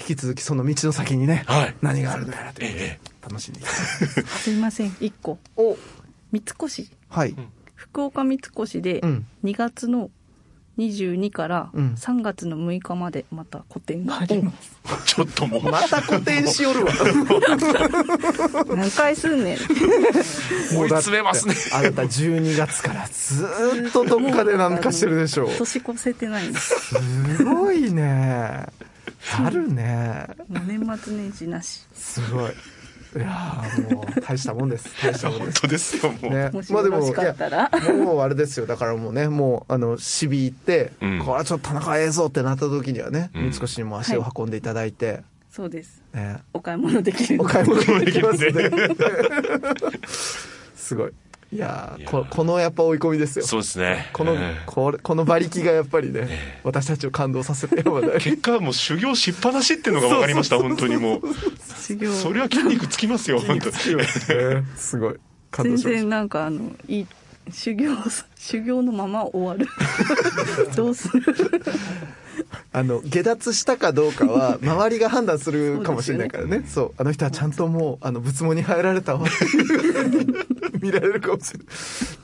[0.00, 4.22] 引き続きその道の先にね、はい何があるのやらということでえ楽しんです。
[4.44, 5.76] すいません1個お
[6.30, 7.34] 三越はい。
[7.74, 10.08] 福岡三越でうん2月の
[10.78, 14.70] 22からうん3月の6日までまた個展があります、
[15.06, 16.92] ちょっともう、また古典しよるわ。
[18.76, 21.54] 何回すんねん追い詰めますね。
[21.72, 25.50] あなた12月からずーっとどっかでなんかしてるでしょう。
[25.58, 26.94] 年越せてないんです
[27.36, 28.66] すごいね。
[29.36, 30.28] あるね。
[30.48, 32.52] もう年末年始なしすごい。
[33.16, 34.90] いやーもう大したもんです。
[35.02, 35.60] 大したもんです。
[35.60, 36.30] 本当ですよ、もう。
[36.30, 38.66] ねもしよろしかったら、いやもうあれですよ。
[38.66, 48.70] だからもうね、もう、あの、シビ行って、うんこれはちょっと田中映像ってなった時にはね、うん三越にも足を運んでいただいて、そうですね、お買い物できるお買い物できますね。
[50.76, 51.12] すごい。
[51.50, 53.46] いやここのやっぱ追い込みですよ。
[53.46, 54.10] そうですね。
[54.12, 56.28] この、ええこれ、この馬力がやっぱりね、
[56.62, 58.20] 私たちを感動させてやまない。
[58.20, 61.20] 結果はもう修行しっぱなしっていうのが分かりました、本当にもう。
[61.80, 63.76] 修行それは筋肉つきますよ、本当に。
[64.76, 65.16] すごい。
[65.50, 67.06] 感全動しまし然なんかあのいい
[67.50, 67.96] 修行
[68.36, 69.66] 修行のまま終わる
[70.76, 71.22] どうする？
[71.60, 71.72] た。
[72.72, 76.64] あの、下脱したかどうかは、 周りが判断するかもしれないからね。
[76.68, 81.60] そう,、あの人はちゃんともう、あの、仏門に入られたわっていう 見られるかもしれ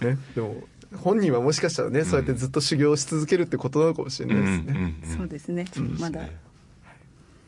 [0.08, 0.16] ない。
[0.16, 0.20] ね。
[0.34, 0.64] でも、
[0.96, 4.72] 本人はもしかしたらね、そうやってずっと修行し続けるってことなのかもしれうんないですね。
[5.02, 6.28] うんうんそうですねそうですねまだ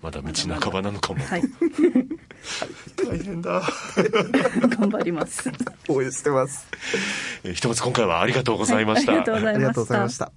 [0.03, 1.25] まだ道半ばなのかも。
[1.25, 1.43] はい
[3.05, 3.63] 大変だ。
[4.79, 5.51] 頑張ります
[5.89, 6.67] 応援してます。
[7.45, 9.13] えーひとまず今回はありがとうございました。
[9.13, 10.33] はいありがとうございましたありがとうございました。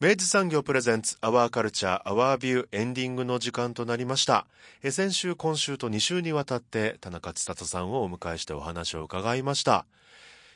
[0.00, 4.46] 明治産業プレゼンツアワーカルチャーアワービューエンディングの時間となりました。
[4.82, 9.86] え先週今週と2週にわたって田中千里さんをお迎えしてお話を伺いました。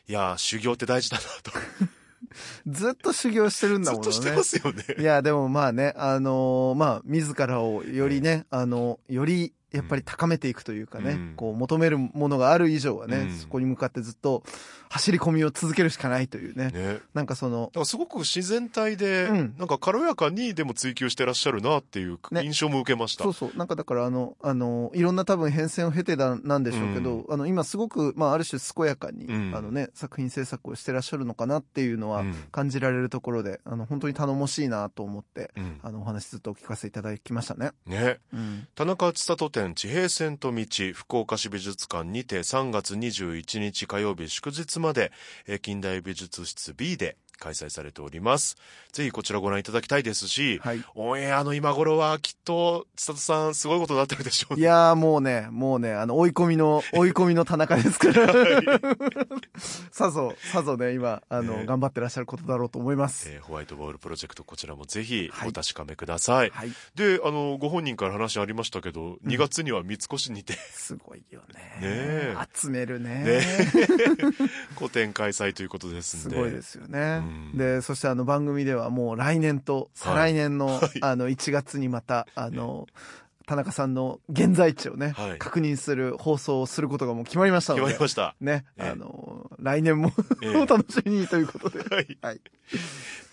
[0.09, 1.53] いやー修行って大事だなと。
[2.67, 4.11] ずっと修行してるんだもんね。
[4.11, 5.03] ずっとしてますよね。
[5.03, 14.43] いや、でもまあね、あのーまあ、自らをよりね、あの、より、やっぱり高めていくというかね、うんこう求めるものがある以上はね、うんそこに向かってずっと
[14.89, 16.70] 走り込みを続けるしかないというね。
[16.70, 17.01] ね。
[17.14, 23.24] なんかそのすごく自然体で、うんなんか軽やかにでも追求してらっしゃるなっていうね印象も受けました。
[23.24, 23.57] そうそう。
[23.57, 37.72] なんかだからあの、あの、いろんな多分変遷を経てだなんでしょうけど、あの、今すごく、まあある種健やかに、うんあのね、作品制作をしてらっしゃるのかなっていうのはうん感じられるところで、あの、本当に頼もしいなと思って、うんあの、お話ずっとお聞かせいただきましたね。
[37.87, 38.18] ね。
[38.32, 38.68] うん。
[38.74, 45.12] 田中千里展地平線と道福岡市美術館にて3月21日火曜日祝日まで
[45.47, 48.57] えー近代美術室 B で開催されております。
[48.93, 50.82] ぜひこちらご覧いただきたいですし、はい。
[50.95, 54.61] オンエアの今頃はきっと千里さんすごいことになってるでしょうね。
[54.61, 58.32] いやーもうね、もうね、あの、追い込みの、 追い込みの田中ですから。
[59.91, 63.28] さぞ、さぞね、今、あの、ね頑張ってらっしゃることだろうと思います。
[63.30, 66.51] えーホワイトボールプロジェクトこちらもぜひはいお確かめください。
[66.51, 66.72] はい。
[66.95, 71.61] で、あの、ご本人から話ありましたけど、2月には三越にてすごいよね。
[71.61, 73.24] ねえ集めるね。
[73.24, 73.41] ね
[74.74, 76.37] 個展開催ということですんで。
[76.37, 77.22] すごいですよね。
[77.27, 82.87] うんで、そしてあの番組ではもう来年と再来年の、はいあの1月にまた、あの、
[83.47, 87.85] 田中さんの現在地をね、はい確認する放送をすることがもう決まりましたので。
[87.87, 88.35] 決まりました。
[88.41, 90.12] ね、ええあの、来年も
[90.43, 91.79] ええ お楽しみにということで。
[91.79, 92.18] はい。
[92.20, 92.41] はい。